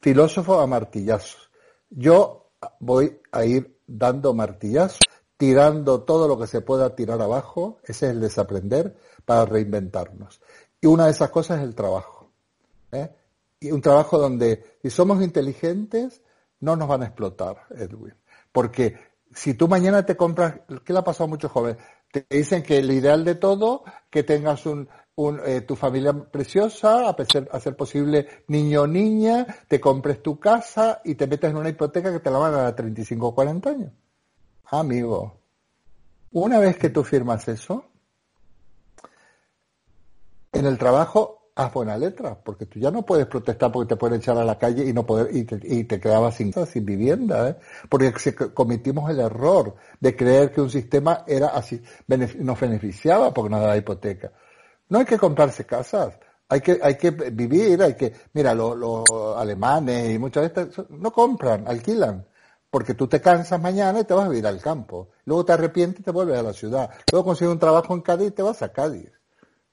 Filósofo 0.00 0.58
a 0.58 0.66
martillazos. 0.66 1.50
Yo 1.90 2.52
voy 2.80 3.20
a 3.30 3.44
ir 3.44 3.81
dando 3.98 4.34
martillazos, 4.34 5.00
tirando 5.36 6.02
todo 6.02 6.28
lo 6.28 6.38
que 6.38 6.46
se 6.46 6.60
pueda 6.60 6.94
tirar 6.94 7.20
abajo, 7.20 7.78
ese 7.84 8.06
es 8.06 8.12
el 8.12 8.20
desaprender, 8.20 8.96
para 9.24 9.44
reinventarnos. 9.44 10.40
Y 10.80 10.86
una 10.86 11.06
de 11.06 11.12
esas 11.12 11.30
cosas 11.30 11.58
es 11.58 11.64
el 11.64 11.74
trabajo. 11.74 12.32
¿eh? 12.90 13.10
Y 13.60 13.70
un 13.70 13.80
trabajo 13.80 14.18
donde, 14.18 14.78
si 14.82 14.90
somos 14.90 15.22
inteligentes, 15.22 16.22
no 16.60 16.76
nos 16.76 16.88
van 16.88 17.02
a 17.02 17.06
explotar, 17.06 17.66
Edwin. 17.70 18.14
Porque 18.50 18.96
si 19.34 19.54
tú 19.54 19.68
mañana 19.68 20.04
te 20.04 20.16
compras, 20.16 20.60
¿qué 20.84 20.92
le 20.92 20.98
ha 20.98 21.04
pasado 21.04 21.24
a 21.24 21.28
muchos 21.28 21.50
jóvenes? 21.50 21.82
Te 22.10 22.26
dicen 22.28 22.62
que 22.62 22.78
el 22.78 22.90
ideal 22.90 23.24
de 23.24 23.34
todo, 23.34 23.84
que 24.10 24.22
tengas 24.22 24.66
un, 24.66 24.88
eh, 25.14 25.60
tu 25.60 25.76
familia 25.76 26.12
preciosa, 26.14 27.10
a 27.10 27.60
ser, 27.60 27.76
posible 27.76 28.44
niño 28.48 28.82
o 28.82 28.86
niña, 28.86 29.46
te 29.68 29.78
compres 29.78 30.22
tu 30.22 30.40
casa 30.40 31.02
y 31.04 31.16
te 31.16 31.26
metes 31.26 31.50
en 31.50 31.58
una 31.58 31.68
hipoteca 31.68 32.10
que 32.10 32.20
te 32.20 32.30
la 32.30 32.38
van 32.38 32.54
a 32.54 32.56
dar 32.58 32.66
a 32.68 32.76
35 32.76 33.26
o 33.26 33.34
40 33.34 33.70
años. 33.70 33.92
Amigo, 34.64 35.38
una 36.32 36.58
vez 36.58 36.78
que 36.78 36.88
tú 36.88 37.04
firmas 37.04 37.46
eso, 37.48 37.84
en 40.50 40.64
el 40.64 40.78
trabajo 40.78 41.50
haz 41.54 41.74
buena 41.74 41.98
letra, 41.98 42.34
porque 42.42 42.64
tú 42.64 42.78
ya 42.78 42.90
no 42.90 43.04
puedes 43.04 43.26
protestar 43.26 43.70
porque 43.70 43.90
te 43.90 43.96
pueden 43.96 44.18
echar 44.18 44.38
a 44.38 44.44
la 44.44 44.58
calle 44.58 44.88
y 44.88 44.94
no 44.94 45.04
poder 45.04 45.36
y 45.36 45.44
te, 45.44 45.60
y 45.62 45.84
te 45.84 46.00
quedabas 46.00 46.36
sin, 46.36 46.54
sin 46.64 46.86
vivienda, 46.86 47.50
¿eh? 47.50 47.56
porque 47.90 48.14
cometimos 48.54 49.10
el 49.10 49.20
error 49.20 49.74
de 50.00 50.16
creer 50.16 50.52
que 50.52 50.62
un 50.62 50.70
sistema 50.70 51.24
era 51.26 51.48
así, 51.48 51.82
nos 52.38 52.58
beneficiaba 52.58 53.34
porque 53.34 53.50
nos 53.50 53.60
daba 53.60 53.76
hipoteca. 53.76 54.32
No 54.92 54.98
hay 54.98 55.06
que 55.06 55.16
comprarse 55.16 55.64
casas, 55.64 56.18
hay 56.50 56.60
que, 56.60 56.78
hay 56.82 56.98
que 56.98 57.12
vivir, 57.12 57.82
hay 57.82 57.94
que, 57.94 58.12
mira, 58.34 58.54
los, 58.54 59.02
alemanes 59.38 60.10
y 60.10 60.18
muchas 60.18 60.52
veces 60.52 60.84
no 60.90 61.10
compran, 61.10 61.66
alquilan, 61.66 62.26
porque 62.68 62.92
tú 62.92 63.08
te 63.08 63.18
cansas 63.18 63.58
mañana 63.58 64.00
y 64.00 64.04
te 64.04 64.12
vas 64.12 64.26
a 64.26 64.28
vivir 64.28 64.46
al 64.46 64.60
campo, 64.60 65.08
luego 65.24 65.46
te 65.46 65.54
arrepientes 65.54 66.00
y 66.00 66.02
te 66.02 66.10
vuelves 66.10 66.38
a 66.38 66.42
la 66.42 66.52
ciudad, 66.52 66.90
luego 67.10 67.24
consigues 67.24 67.54
un 67.54 67.58
trabajo 67.58 67.94
en 67.94 68.02
Cádiz 68.02 68.28
y 68.28 68.30
te 68.32 68.42
vas 68.42 68.60
a 68.60 68.70
Cádiz, 68.70 69.10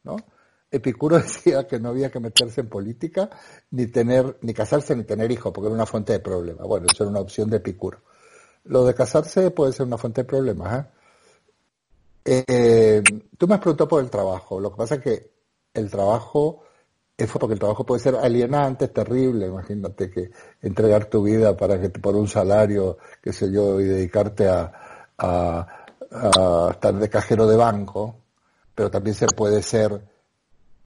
¿no? 0.03 0.15
Epicuro 0.71 1.17
decía 1.21 1.67
que 1.67 1.81
no 1.81 1.89
había 1.89 2.09
que 2.09 2.21
meterse 2.21 2.61
en 2.61 2.69
política, 2.69 3.29
ni 3.71 3.87
tener, 3.87 4.37
ni 4.39 4.53
casarse 4.53 4.95
ni 4.95 5.03
tener 5.03 5.29
hijos, 5.33 5.51
porque 5.51 5.67
era 5.67 5.75
una 5.75 5.85
fuente 5.85 6.13
de 6.13 6.21
problemas. 6.21 6.65
Bueno, 6.65 6.87
eso 6.89 7.03
era 7.03 7.11
una 7.11 7.19
opción 7.19 7.49
de 7.49 7.57
Epicuro. 7.57 8.03
Lo 8.63 8.85
de 8.85 8.93
casarse 8.93 9.51
puede 9.51 9.73
ser 9.73 9.85
una 9.85 9.97
fuente 9.97 10.21
de 10.21 10.25
problemas. 10.29 10.79
¿eh? 10.79 10.98
Eh, 12.23 13.01
tú 13.37 13.47
me 13.47 13.55
has 13.55 13.59
preguntado 13.59 13.87
por 13.87 14.03
el 14.03 14.09
trabajo. 14.09 14.59
Lo 14.59 14.71
que 14.71 14.77
pasa 14.77 14.95
es 14.95 15.01
que 15.01 15.31
el 15.73 15.89
trabajo 15.89 16.63
es 17.17 17.29
porque 17.31 17.53
el 17.53 17.59
trabajo 17.59 17.85
puede 17.85 18.01
ser 18.01 18.15
alienante, 18.15 18.85
es 18.85 18.93
terrible. 18.93 19.47
Imagínate 19.47 20.09
que 20.09 20.31
entregar 20.61 21.05
tu 21.05 21.23
vida 21.23 21.55
para 21.55 21.79
que 21.79 21.89
por 21.89 22.15
un 22.15 22.27
salario, 22.27 22.97
qué 23.21 23.33
sé 23.33 23.51
yo, 23.51 23.79
y 23.79 23.85
dedicarte 23.85 24.47
a, 24.47 24.75
estar 26.71 26.95
de 26.95 27.09
cajero 27.09 27.45
de 27.45 27.57
banco, 27.57 28.15
pero 28.73 28.89
también 28.89 29.15
se 29.15 29.27
puede 29.27 29.61
ser 29.61 30.01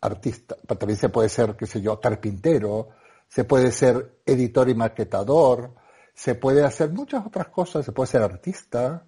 artista, 0.02 0.56
también 0.56 0.98
se 0.98 1.10
puede 1.10 1.30
ser, 1.30 1.56
qué 1.56 1.66
sé 1.66 1.82
yo, 1.82 2.00
carpintero, 2.00 2.90
se 3.28 3.46
puede 3.46 3.72
ser 3.72 4.20
editor 4.26 4.68
y 4.70 4.76
maquetador, 4.76 5.76
se 6.14 6.36
puede 6.36 6.64
hacer 6.64 6.92
muchas 6.92 7.26
otras 7.26 7.48
cosas, 7.48 7.86
se 7.86 7.92
puede 7.92 8.08
ser 8.08 8.22
artista, 8.22 9.06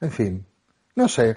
en 0.00 0.10
fin, 0.12 0.46
no 0.96 1.08
sé. 1.08 1.36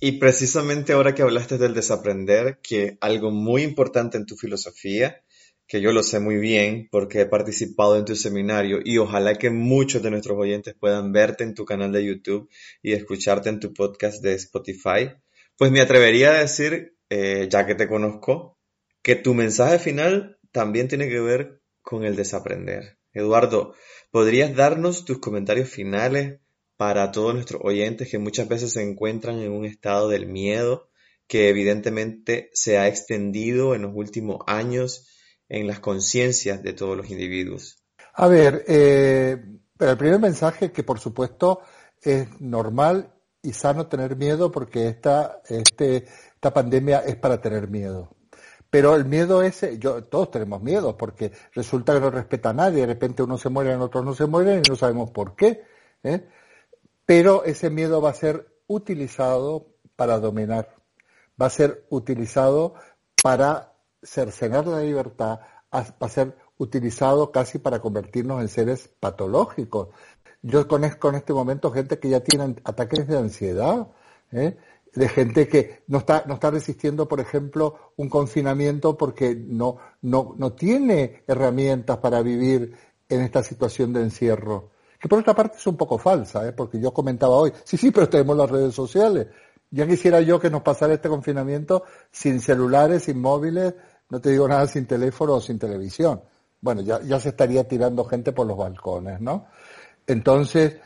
Y 0.00 0.18
precisamente 0.18 0.92
ahora 0.92 1.14
que 1.14 1.22
hablaste 1.22 1.56
del 1.56 1.72
desaprender, 1.72 2.58
que 2.62 2.98
algo 3.00 3.30
muy 3.30 3.62
importante 3.62 4.18
en 4.18 4.26
tu 4.26 4.36
filosofía, 4.36 5.22
que 5.66 5.80
yo 5.80 5.92
lo 5.92 6.02
sé 6.02 6.20
muy 6.20 6.36
bien 6.36 6.88
porque 6.90 7.22
he 7.22 7.26
participado 7.26 7.96
en 7.96 8.04
tu 8.04 8.14
seminario 8.14 8.80
y 8.84 8.98
ojalá 8.98 9.36
que 9.36 9.48
muchos 9.48 10.02
de 10.02 10.10
nuestros 10.10 10.36
oyentes 10.38 10.74
puedan 10.78 11.12
verte 11.12 11.44
en 11.44 11.54
tu 11.54 11.64
canal 11.64 11.90
de 11.92 12.04
YouTube 12.04 12.50
y 12.82 12.92
escucharte 12.92 13.48
en 13.48 13.60
tu 13.60 13.72
podcast 13.72 14.22
de 14.22 14.34
Spotify, 14.34 15.14
pues 15.56 15.70
me 15.70 15.80
atrevería 15.80 16.32
a 16.32 16.40
decir 16.40 16.96
eh, 17.08 17.48
ya 17.50 17.64
que 17.64 17.74
te 17.74 17.88
conozco, 17.88 18.58
que 19.02 19.16
tu 19.16 19.32
mensaje 19.32 19.78
final 19.78 20.38
también 20.52 20.88
tiene 20.88 21.08
que 21.08 21.20
ver 21.20 21.62
con 21.82 22.04
el 22.04 22.16
desaprender. 22.16 22.98
Eduardo, 23.12 23.74
¿podrías 24.10 24.54
darnos 24.54 25.04
tus 25.04 25.18
comentarios 25.18 25.68
finales 25.68 26.40
para 26.84 27.12
todos 27.12 27.32
nuestros 27.32 27.62
oyentes 27.64 28.10
que 28.10 28.18
muchas 28.18 28.46
veces 28.46 28.74
se 28.74 28.82
encuentran 28.82 29.38
en 29.38 29.50
un 29.50 29.64
estado 29.64 30.10
del 30.10 30.26
miedo 30.26 30.90
que 31.26 31.48
evidentemente 31.48 32.50
se 32.52 32.76
ha 32.76 32.88
extendido 32.88 33.74
en 33.74 33.80
los 33.80 33.92
últimos 33.94 34.40
años 34.46 35.08
en 35.48 35.66
las 35.66 35.80
conciencias 35.80 36.62
de 36.62 36.74
todos 36.74 36.94
los 36.94 37.08
individuos? 37.08 37.82
A 38.12 38.28
ver, 38.28 38.66
eh, 38.68 39.42
pero 39.78 39.92
el 39.92 39.96
primer 39.96 40.20
mensaje 40.20 40.72
que 40.72 40.82
por 40.82 41.00
supuesto 41.00 41.60
es 42.02 42.28
normal 42.38 43.14
y 43.40 43.54
sano 43.54 43.86
tener 43.86 44.16
miedo 44.16 44.52
porque 44.52 44.86
esta, 44.88 45.40
este, 45.48 46.04
esta 46.34 46.52
pandemia 46.52 46.98
es 46.98 47.16
para 47.16 47.40
tener 47.40 47.68
miedo. 47.68 48.14
Pero 48.68 48.94
el 48.94 49.06
miedo 49.06 49.42
ese, 49.42 49.78
yo, 49.78 50.04
todos 50.04 50.30
tenemos 50.30 50.60
miedo 50.62 50.98
porque 50.98 51.32
resulta 51.54 51.94
que 51.94 52.00
no 52.00 52.10
respeta 52.10 52.50
a 52.50 52.52
nadie, 52.52 52.82
de 52.82 52.88
repente 52.88 53.22
uno 53.22 53.38
se 53.38 53.48
muere, 53.48 53.74
otros 53.74 54.04
no 54.04 54.14
se 54.14 54.26
mueren 54.26 54.58
y 54.58 54.68
no 54.68 54.76
sabemos 54.76 55.12
por 55.12 55.34
qué. 55.34 55.62
¿eh? 56.02 56.28
Pero 57.06 57.44
ese 57.44 57.70
miedo 57.70 58.00
va 58.00 58.10
a 58.10 58.14
ser 58.14 58.48
utilizado 58.66 59.66
para 59.96 60.18
dominar, 60.18 60.74
va 61.40 61.46
a 61.46 61.50
ser 61.50 61.86
utilizado 61.90 62.74
para 63.22 63.74
cercenar 64.02 64.66
la 64.66 64.80
libertad, 64.80 65.40
va 65.72 65.94
a 66.00 66.08
ser 66.08 66.36
utilizado 66.58 67.32
casi 67.32 67.58
para 67.58 67.80
convertirnos 67.80 68.40
en 68.40 68.48
seres 68.48 68.88
patológicos. 69.00 69.88
Yo 70.42 70.68
conozco 70.68 71.08
en 71.08 71.16
este 71.16 71.32
momento 71.32 71.70
gente 71.72 71.98
que 71.98 72.10
ya 72.10 72.20
tiene 72.20 72.56
ataques 72.64 73.06
de 73.06 73.18
ansiedad, 73.18 73.88
¿eh? 74.32 74.56
de 74.94 75.08
gente 75.08 75.48
que 75.48 75.82
no 75.88 75.98
está, 75.98 76.24
no 76.26 76.34
está 76.34 76.50
resistiendo, 76.50 77.08
por 77.08 77.20
ejemplo, 77.20 77.92
un 77.96 78.08
confinamiento 78.08 78.96
porque 78.96 79.34
no, 79.34 79.78
no, 80.02 80.34
no 80.38 80.52
tiene 80.52 81.24
herramientas 81.26 81.98
para 81.98 82.22
vivir 82.22 82.76
en 83.08 83.20
esta 83.22 83.42
situación 83.42 83.92
de 83.92 84.02
encierro. 84.02 84.70
Que 85.04 85.08
por 85.10 85.18
otra 85.18 85.34
parte 85.34 85.58
es 85.58 85.66
un 85.66 85.76
poco 85.76 85.98
falsa, 85.98 86.48
¿eh? 86.48 86.52
porque 86.52 86.80
yo 86.80 86.90
comentaba 86.90 87.34
hoy, 87.36 87.52
sí, 87.62 87.76
sí, 87.76 87.90
pero 87.90 88.08
tenemos 88.08 88.38
las 88.38 88.50
redes 88.50 88.74
sociales. 88.74 89.26
Ya 89.70 89.86
quisiera 89.86 90.22
yo 90.22 90.40
que 90.40 90.48
nos 90.48 90.62
pasara 90.62 90.94
este 90.94 91.10
confinamiento 91.10 91.84
sin 92.10 92.40
celulares, 92.40 93.02
sin 93.02 93.20
móviles, 93.20 93.74
no 94.08 94.18
te 94.18 94.30
digo 94.30 94.48
nada 94.48 94.66
sin 94.66 94.86
teléfono 94.86 95.34
o 95.34 95.40
sin 95.42 95.58
televisión. 95.58 96.22
Bueno, 96.58 96.80
ya, 96.80 97.02
ya 97.02 97.20
se 97.20 97.28
estaría 97.28 97.68
tirando 97.68 98.06
gente 98.06 98.32
por 98.32 98.46
los 98.46 98.56
balcones, 98.56 99.20
¿no? 99.20 99.44
Entonces, 100.06 100.78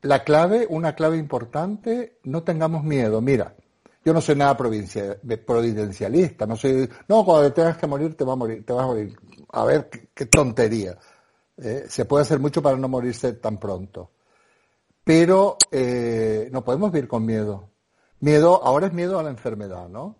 la 0.00 0.24
clave, 0.24 0.66
una 0.70 0.94
clave 0.94 1.18
importante, 1.18 2.16
no 2.22 2.42
tengamos 2.42 2.84
miedo. 2.84 3.20
Mira, 3.20 3.54
yo 4.02 4.14
no 4.14 4.22
soy 4.22 4.36
nada 4.36 4.56
providencialista, 4.56 6.46
no 6.46 6.56
soy, 6.56 6.88
no, 7.06 7.22
cuando 7.22 7.52
te 7.52 7.60
tengas 7.60 7.76
que 7.76 7.86
morir, 7.86 8.16
te 8.16 8.24
va 8.24 8.32
a 8.32 8.36
morir, 8.36 8.64
te 8.64 8.72
vas 8.72 8.84
a 8.84 8.86
morir. 8.86 9.14
A 9.52 9.62
ver, 9.66 9.90
qué, 10.14 10.24
tontería. 10.24 10.96
Eh, 11.58 11.86
se 11.88 12.04
puede 12.04 12.22
hacer 12.22 12.38
mucho 12.38 12.62
para 12.62 12.76
no 12.76 12.88
morirse 12.88 13.32
tan 13.34 13.58
pronto. 13.58 14.10
Pero 15.04 15.56
eh, 15.70 16.48
no 16.52 16.64
podemos 16.64 16.92
vivir 16.92 17.08
con 17.08 17.24
miedo. 17.24 17.70
Miedo, 18.20 18.62
ahora 18.62 18.88
es 18.88 18.92
miedo 18.92 19.18
a 19.18 19.22
la 19.22 19.30
enfermedad, 19.30 19.88
¿no? 19.88 20.16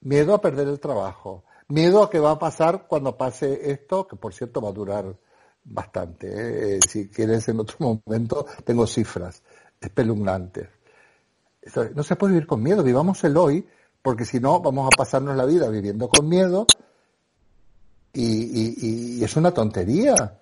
Miedo 0.00 0.34
a 0.34 0.40
perder 0.40 0.68
el 0.68 0.80
trabajo. 0.80 1.44
Miedo 1.68 2.02
a 2.02 2.10
qué 2.10 2.18
va 2.18 2.32
a 2.32 2.38
pasar 2.38 2.86
cuando 2.88 3.16
pase 3.16 3.70
esto, 3.70 4.06
que 4.06 4.16
por 4.16 4.34
cierto 4.34 4.60
va 4.60 4.70
a 4.70 4.72
durar 4.72 5.16
bastante. 5.64 6.76
¿eh? 6.76 6.80
Si 6.88 7.08
quieres, 7.08 7.48
en 7.48 7.60
otro 7.60 7.76
momento 8.06 8.46
tengo 8.64 8.86
cifras 8.86 9.42
espeluznantes. 9.80 10.68
No 11.94 12.02
se 12.02 12.16
puede 12.16 12.34
vivir 12.34 12.46
con 12.46 12.62
miedo, 12.62 12.82
vivamos 12.82 13.22
el 13.24 13.36
hoy, 13.36 13.66
porque 14.02 14.24
si 14.24 14.40
no, 14.40 14.60
vamos 14.60 14.88
a 14.92 14.96
pasarnos 14.96 15.36
la 15.36 15.44
vida 15.44 15.68
viviendo 15.68 16.08
con 16.08 16.28
miedo 16.28 16.66
y, 18.12 19.22
es 19.22 19.36
una 19.36 19.52
tontería. 19.52 20.40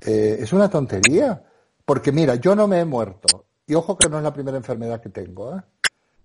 Eh, 0.00 0.38
es 0.40 0.52
una 0.52 0.68
tontería. 0.68 1.44
Porque 1.84 2.12
mira, 2.12 2.36
yo 2.36 2.54
no 2.54 2.68
me 2.68 2.80
he 2.80 2.84
muerto. 2.84 3.46
Y 3.66 3.74
ojo 3.74 3.96
que 3.96 4.08
no 4.08 4.18
es 4.18 4.22
la 4.22 4.32
primera 4.32 4.56
enfermedad 4.56 5.00
que 5.00 5.08
tengo, 5.08 5.56
¿eh? 5.56 5.62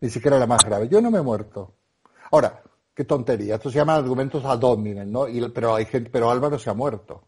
ni 0.02 0.10
siquiera 0.10 0.38
la 0.38 0.48
más 0.48 0.64
grave. 0.64 0.88
Yo 0.88 1.02
no 1.02 1.12
me 1.12 1.20
he 1.20 1.22
muerto. 1.22 1.74
Ahora, 2.32 2.62
qué 2.94 3.06
tontería. 3.06 3.56
Esto 3.56 3.70
se 3.70 3.78
llama 3.78 3.96
argumentos 3.96 4.44
ad 4.46 4.64
hominem, 4.64 5.12
¿no? 5.12 5.28
Y, 5.28 5.48
pero 5.50 5.76
hay 5.76 5.86
gente, 5.86 6.10
pero 6.10 6.30
Álvaro 6.30 6.60
se 6.60 6.70
ha 6.70 6.74
muerto 6.74 7.24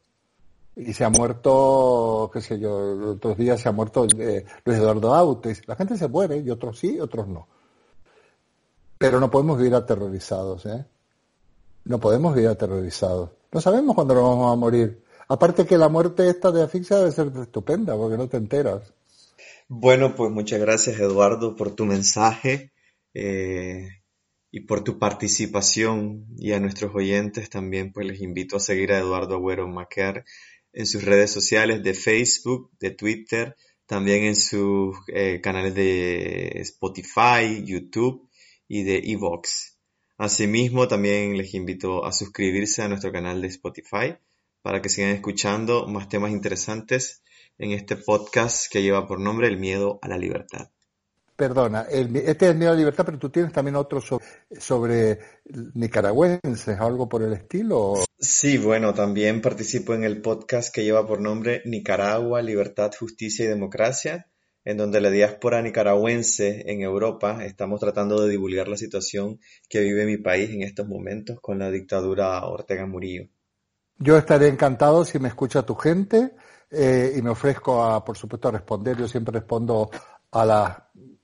y 0.78 0.94
se 0.94 1.04
ha 1.04 1.10
muerto, 1.10 2.30
qué 2.32 2.40
sé 2.40 2.60
yo, 2.60 3.12
otros 3.14 3.36
días 3.36 3.60
se 3.60 3.68
ha 3.68 3.72
muerto 3.72 4.06
eh, 4.18 4.46
Luis 4.64 4.78
Eduardo 4.78 5.16
Autes. 5.16 5.68
La 5.68 5.76
gente 5.76 5.98
se 5.98 6.08
muere 6.08 6.38
y 6.38 6.50
otros 6.52 6.78
sí, 6.78 7.00
otros 7.00 7.28
no. 7.28 7.48
Pero 8.98 9.20
no 9.20 9.32
podemos 9.32 9.58
vivir 9.58 9.74
aterrorizados, 9.74 10.66
¿eh? 10.68 10.86
No 11.86 12.00
podemos 12.00 12.36
vivir 12.36 12.50
aterrorizados. 12.50 13.32
No 13.52 13.62
sabemos 13.62 13.96
cuándo 13.96 14.14
nos 14.14 14.24
vamos 14.24 14.54
a 14.54 14.56
morir. 14.56 15.04
Aparte 15.30 15.66
que 15.66 15.78
la 15.78 15.90
muerte 15.90 16.30
esta 16.30 16.52
de 16.52 16.64
asfixia 16.64 16.98
debe 16.98 17.12
ser 17.12 17.32
estupenda, 17.42 17.96
porque 17.98 18.18
no 18.18 18.30
te 18.30 18.38
enteras. 18.38 18.94
Bueno, 19.68 20.16
pues 20.16 20.32
muchas 20.32 20.62
gracias 20.62 20.98
Eduardo 21.00 21.56
por 21.58 21.76
tu 21.76 21.86
mensaje 21.86 22.72
eh, 23.14 23.90
y 24.50 24.62
por 24.62 24.84
tu 24.86 24.98
participación 24.98 26.26
y 26.38 26.54
a 26.54 26.62
nuestros 26.62 26.96
oyentes 26.96 27.50
también 27.50 27.92
pues 27.92 28.08
les 28.08 28.22
invito 28.22 28.56
a 28.56 28.62
seguir 28.62 28.94
a 28.94 29.00
Eduardo 29.00 29.36
Agüero 29.36 29.68
Maquer 29.68 30.24
en 30.72 30.86
sus 30.86 31.04
redes 31.04 31.32
sociales 31.32 31.84
de 31.84 31.94
Facebook, 31.94 32.72
de 32.80 32.92
Twitter, 32.92 33.58
también 33.86 34.24
en 34.24 34.36
sus 34.38 34.96
eh, 35.08 35.42
canales 35.42 35.76
de 35.76 36.52
Spotify, 36.62 37.66
YouTube 37.66 38.30
y 38.70 38.84
de 38.84 39.00
Evox. 39.00 39.78
Asimismo, 40.18 40.88
también 40.88 41.38
les 41.38 41.54
invito 41.54 42.06
a 42.06 42.14
suscribirse 42.14 42.82
a 42.82 42.88
nuestro 42.88 43.12
canal 43.12 43.42
de 43.42 43.48
Spotify 43.48 44.16
para 44.62 44.82
que 44.82 44.90
sigan 44.90 45.12
escuchando 45.12 45.88
más 45.88 46.10
temas 46.10 46.32
interesantes 46.32 47.22
en 47.58 47.72
este 47.72 47.96
podcast 47.96 48.72
que 48.72 48.82
lleva 48.82 49.08
por 49.08 49.20
nombre 49.20 49.48
El 49.48 49.58
miedo 49.58 50.00
a 50.02 50.08
la 50.08 50.18
libertad. 50.18 50.70
Perdona, 51.38 51.82
este 51.84 52.46
es 52.46 52.52
el 52.52 52.58
miedo 52.58 52.72
a 52.72 52.74
la 52.74 52.80
libertad, 52.80 53.06
pero 53.06 53.20
tú 53.20 53.30
tienes 53.30 53.54
también 53.54 53.76
otro 53.76 54.02
sobre, 54.02 55.20
nicaragüenses, 55.76 56.80
algo 56.80 57.08
por 57.08 57.22
el 57.22 57.34
estilo. 57.34 57.94
Sí, 58.18 58.58
bueno, 58.58 58.96
también 58.96 59.40
participo 59.40 59.94
en 59.94 60.04
el 60.04 60.20
podcast 60.22 60.74
que 60.74 60.84
lleva 60.84 61.06
por 61.06 61.22
nombre 61.22 61.62
Nicaragua, 61.66 62.42
Libertad, 62.42 62.92
Justicia 63.00 63.46
y 63.46 63.50
Democracia, 63.50 64.28
en 64.66 64.78
donde 64.78 65.00
la 65.00 65.12
diáspora 65.12 65.62
nicaragüense 65.62 66.64
en 66.72 66.82
Europa 66.82 67.46
estamos 67.46 67.80
tratando 67.80 68.20
de 68.20 68.32
divulgar 68.32 68.68
la 68.68 68.76
situación 68.76 69.40
que 69.70 69.82
vive 69.82 70.08
mi 70.08 70.18
país 70.18 70.50
en 70.50 70.64
estos 70.64 70.88
momentos 70.88 71.40
con 71.40 71.60
la 71.60 71.70
dictadura 71.70 72.44
Ortega 72.48 72.88
Murillo. 72.88 73.30
Yo 74.00 74.18
estaré 74.18 74.48
encantado 74.48 75.04
si 75.04 75.18
me 75.20 75.30
escucha 75.30 75.64
tu 75.64 75.76
gente 75.76 76.36
eh, 76.70 77.14
y 77.16 77.22
me 77.22 77.32
ofrezco 77.32 77.84
a, 77.84 78.04
por 78.06 78.16
supuesto, 78.16 78.48
a 78.48 78.52
responder. 78.52 78.98
Yo 78.98 79.08
siempre 79.08 79.40
respondo 79.40 79.90
a 80.32 80.46
las 80.46 80.78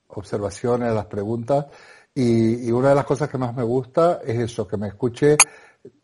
observaciones, 0.07 0.89
a 0.89 0.93
las 0.93 1.05
preguntas. 1.05 1.67
Y, 2.15 2.71
una 2.71 2.89
de 2.89 2.95
las 2.95 3.05
cosas 3.05 3.29
que 3.29 3.37
más 3.37 3.55
me 3.55 3.63
gusta 3.63 4.21
es 4.23 4.39
eso, 4.39 4.67
que 4.67 4.77
me 4.77 4.87
escuche 4.87 5.37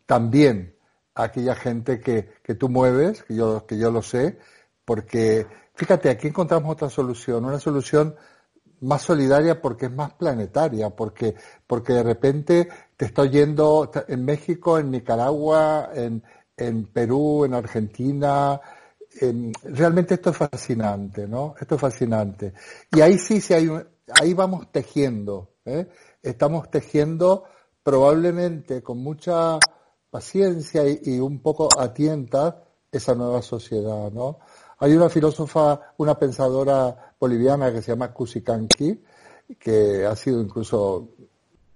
también 0.06 0.76
aquella 1.14 1.54
gente 1.54 2.00
que, 2.00 2.34
que 2.42 2.54
tú 2.54 2.68
mueves, 2.68 3.22
que 3.22 3.34
yo, 3.34 3.66
que 3.66 3.78
yo 3.78 3.90
lo 3.90 4.02
sé, 4.02 4.38
porque 4.84 5.46
fíjate, 5.74 6.10
aquí 6.10 6.28
encontramos 6.28 6.72
otra 6.72 6.90
solución, 6.90 7.44
una 7.44 7.58
solución 7.58 8.16
más 8.80 9.02
solidaria 9.02 9.60
porque 9.60 9.86
es 9.86 9.92
más 9.92 10.14
planetaria, 10.14 10.90
porque, 10.90 11.34
porque 11.66 11.92
de 11.92 12.02
repente 12.02 12.68
te 12.96 13.04
está 13.04 13.22
oyendo 13.22 13.90
en 14.08 14.24
México, 14.24 14.78
en 14.78 14.90
Nicaragua, 14.90 15.90
en, 15.94 16.22
en 16.60 16.84
Perú, 16.84 17.44
en 17.44 17.54
Argentina, 17.54 18.60
realmente 19.64 20.14
esto 20.14 20.30
es 20.30 20.36
fascinante, 20.36 21.26
¿no? 21.26 21.54
Esto 21.60 21.74
es 21.74 21.80
fascinante. 21.80 22.52
Y 22.92 23.00
ahí 23.00 23.18
sí, 23.18 23.40
sí 23.40 23.54
hay 23.54 23.68
ahí 24.20 24.34
vamos 24.34 24.70
tejiendo, 24.70 25.54
¿eh? 25.64 25.88
Estamos 26.22 26.70
tejiendo 26.70 27.44
probablemente 27.82 28.82
con 28.82 28.98
mucha 28.98 29.58
paciencia 30.10 30.82
y, 30.86 31.18
un 31.20 31.40
poco 31.40 31.68
atienta 31.78 32.64
esa 32.90 33.14
nueva 33.14 33.42
sociedad, 33.42 34.10
¿no? 34.10 34.38
Hay 34.78 34.94
una 34.94 35.08
filósofa, 35.08 35.92
una 35.98 36.18
pensadora 36.18 37.14
boliviana 37.18 37.72
que 37.72 37.82
se 37.82 37.92
llama 37.92 38.12
Kusikanki, 38.12 39.02
que 39.58 40.06
ha 40.06 40.16
sido 40.16 40.40
incluso 40.40 41.10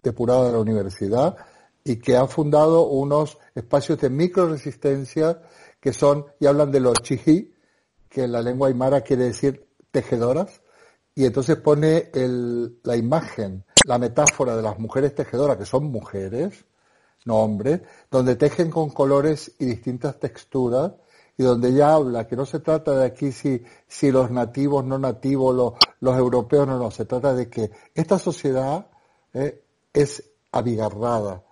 depurada 0.03 0.47
de 0.47 0.53
la 0.53 0.59
universidad 0.59 1.37
y 1.85 1.97
que 1.97 2.17
ha 2.17 2.27
fundado 2.27 2.87
unos 2.89 3.39
espacios 3.55 4.01
de 4.01 4.11
micro 4.11 4.49
resistencia 4.49 5.43
que 5.81 5.93
son, 5.93 6.27
y 6.41 6.47
hablan 6.47 6.71
de 6.71 6.81
los 6.81 6.95
chijí, 7.03 7.53
que 8.09 8.25
en 8.25 8.33
la 8.33 8.41
lengua 8.41 8.69
aymara 8.69 9.03
quiere 9.03 9.25
decir 9.25 9.69
tejedoras, 9.91 10.63
y 11.15 11.27
entonces 11.27 11.57
pone 11.57 12.11
el, 12.15 12.81
la 12.83 12.97
imagen, 12.97 13.65
la 13.87 13.99
metáfora 13.99 14.57
de 14.57 14.63
las 14.63 14.79
mujeres 14.79 15.15
tejedoras, 15.15 15.59
que 15.59 15.67
son 15.67 15.85
mujeres, 15.85 16.65
no 17.27 17.37
hombres, 17.37 17.83
donde 18.11 18.37
tejen 18.37 18.71
con 18.71 18.91
colores 18.91 19.53
y 19.59 19.67
distintas 19.67 20.19
texturas, 20.19 20.93
y 21.37 21.43
donde 21.43 21.69
ella 21.69 21.93
habla 21.95 22.27
que 22.27 22.37
no 22.37 22.47
se 22.47 22.61
trata 22.61 22.97
de 22.97 23.07
aquí 23.07 23.33
si, 23.33 23.63
si 23.87 24.11
los 24.11 24.31
nativos, 24.31 24.85
no 24.85 24.99
nativos, 24.99 25.55
los, 25.55 25.73
los 26.01 26.17
europeos, 26.17 26.67
no, 26.67 26.79
no, 26.79 26.91
se 26.91 27.05
trata 27.05 27.35
de 27.35 27.49
que 27.49 27.71
esta 27.95 28.19
sociedad 28.19 28.87
eh, 29.33 29.65
es 29.93 30.23
abigarrada, 30.53 31.43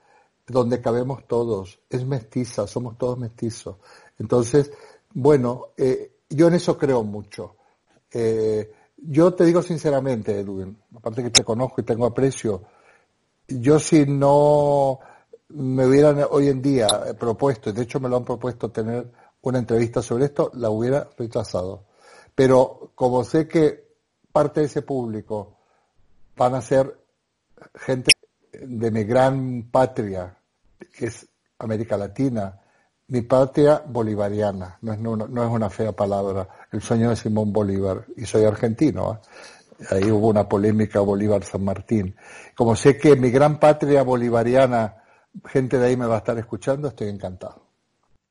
donde 0.46 0.80
cabemos 0.80 1.26
todos, 1.26 1.80
es 1.88 2.04
mestiza, 2.06 2.66
somos 2.66 2.98
todos 2.98 3.18
mestizos. 3.18 3.76
Entonces, 4.18 4.70
bueno, 5.14 5.68
eh, 5.76 6.18
yo 6.28 6.48
en 6.48 6.54
eso 6.54 6.76
creo 6.76 7.04
mucho. 7.04 7.56
Eh, 8.10 8.72
yo 8.96 9.34
te 9.34 9.44
digo 9.44 9.62
sinceramente, 9.62 10.38
Edwin, 10.38 10.78
aparte 10.94 11.22
que 11.22 11.30
te 11.30 11.44
conozco 11.44 11.80
y 11.80 11.84
tengo 11.84 12.06
aprecio, 12.06 12.62
yo 13.48 13.78
si 13.78 14.06
no 14.06 14.98
me 15.48 15.86
hubieran 15.86 16.24
hoy 16.30 16.48
en 16.48 16.62
día 16.62 16.86
propuesto, 17.18 17.72
de 17.72 17.82
hecho 17.82 18.00
me 18.00 18.08
lo 18.08 18.16
han 18.16 18.24
propuesto 18.24 18.70
tener 18.70 19.10
una 19.42 19.58
entrevista 19.58 20.02
sobre 20.02 20.26
esto, 20.26 20.50
la 20.54 20.70
hubiera 20.70 21.10
rechazado. 21.16 21.84
Pero 22.34 22.92
como 22.94 23.24
sé 23.24 23.48
que 23.48 23.92
parte 24.30 24.60
de 24.60 24.66
ese 24.66 24.82
público 24.82 25.58
van 26.36 26.54
a 26.54 26.62
ser 26.62 26.98
gente 27.74 28.11
de 28.52 28.90
mi 28.90 29.04
gran 29.04 29.70
patria, 29.70 30.36
que 30.96 31.06
es 31.06 31.26
América 31.58 31.96
Latina, 31.96 32.58
mi 33.08 33.22
patria 33.22 33.82
bolivariana, 33.86 34.78
no 34.82 34.92
es, 34.92 34.98
no, 34.98 35.14
es 35.14 35.50
una 35.50 35.70
fea 35.70 35.92
palabra, 35.92 36.48
el 36.70 36.80
sueño 36.80 37.10
de 37.10 37.16
Simón 37.16 37.52
Bolívar, 37.52 38.06
y 38.16 38.24
soy 38.24 38.44
argentino. 38.44 39.14
¿eh? 39.14 39.86
Ahí 39.90 40.10
hubo 40.10 40.28
una 40.28 40.48
polémica 40.48 41.00
Bolívar-San 41.00 41.62
Martín. 41.62 42.14
Como 42.54 42.76
sé 42.76 42.96
que 42.96 43.16
mi 43.16 43.30
gran 43.30 43.58
patria 43.58 44.02
bolivariana, 44.02 45.02
gente 45.46 45.78
de 45.78 45.88
ahí 45.88 45.96
me 45.96 46.06
va 46.06 46.16
a 46.16 46.18
estar 46.18 46.38
escuchando, 46.38 46.88
estoy 46.88 47.08
encantado. 47.08 47.66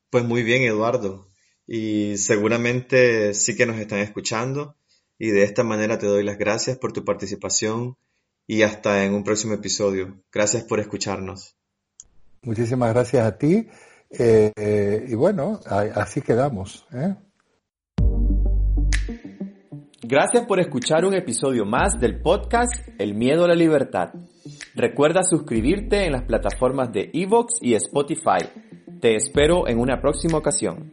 Pues 0.09 0.23
muy 0.23 0.43
bien, 0.43 0.63
Eduardo. 0.63 1.27
Y 1.67 2.17
seguramente 2.17 3.33
sí 3.33 3.55
que 3.55 3.65
nos 3.65 3.77
están 3.77 3.99
escuchando. 3.99 4.75
Y 5.19 5.29
de 5.29 5.43
esta 5.43 5.63
manera 5.63 5.99
te 5.99 6.07
doy 6.07 6.23
las 6.23 6.37
gracias 6.37 6.77
por 6.77 6.93
tu 6.93 7.05
participación 7.05 7.97
y 8.51 8.63
hasta 8.63 9.05
en 9.05 9.13
un 9.13 9.23
próximo 9.23 9.53
episodio. 9.53 10.13
Gracias 10.29 10.65
por 10.65 10.81
escucharnos. 10.81 11.55
Muchísimas 12.41 12.93
gracias 12.93 13.25
a 13.25 13.37
ti 13.37 13.65
eh, 14.09 15.05
y 15.07 15.15
bueno, 15.15 15.61
así 15.95 16.21
quedamos. 16.21 16.85
¿eh? 16.91 17.15
Gracias 20.03 20.45
por 20.45 20.59
escuchar 20.59 21.05
un 21.05 21.13
episodio 21.13 21.63
más 21.63 21.97
del 21.97 22.21
podcast 22.21 22.73
El 22.99 23.13
miedo 23.13 23.45
a 23.45 23.47
la 23.47 23.55
libertad. 23.55 24.09
Recuerda 24.75 25.21
suscribirte 25.23 26.05
en 26.05 26.11
las 26.11 26.23
plataformas 26.23 26.91
de 26.91 27.09
Evox 27.13 27.53
y 27.61 27.75
Spotify. 27.75 28.49
Te 28.99 29.15
espero 29.15 29.65
en 29.69 29.79
una 29.79 30.01
próxima 30.01 30.37
ocasión. 30.37 30.91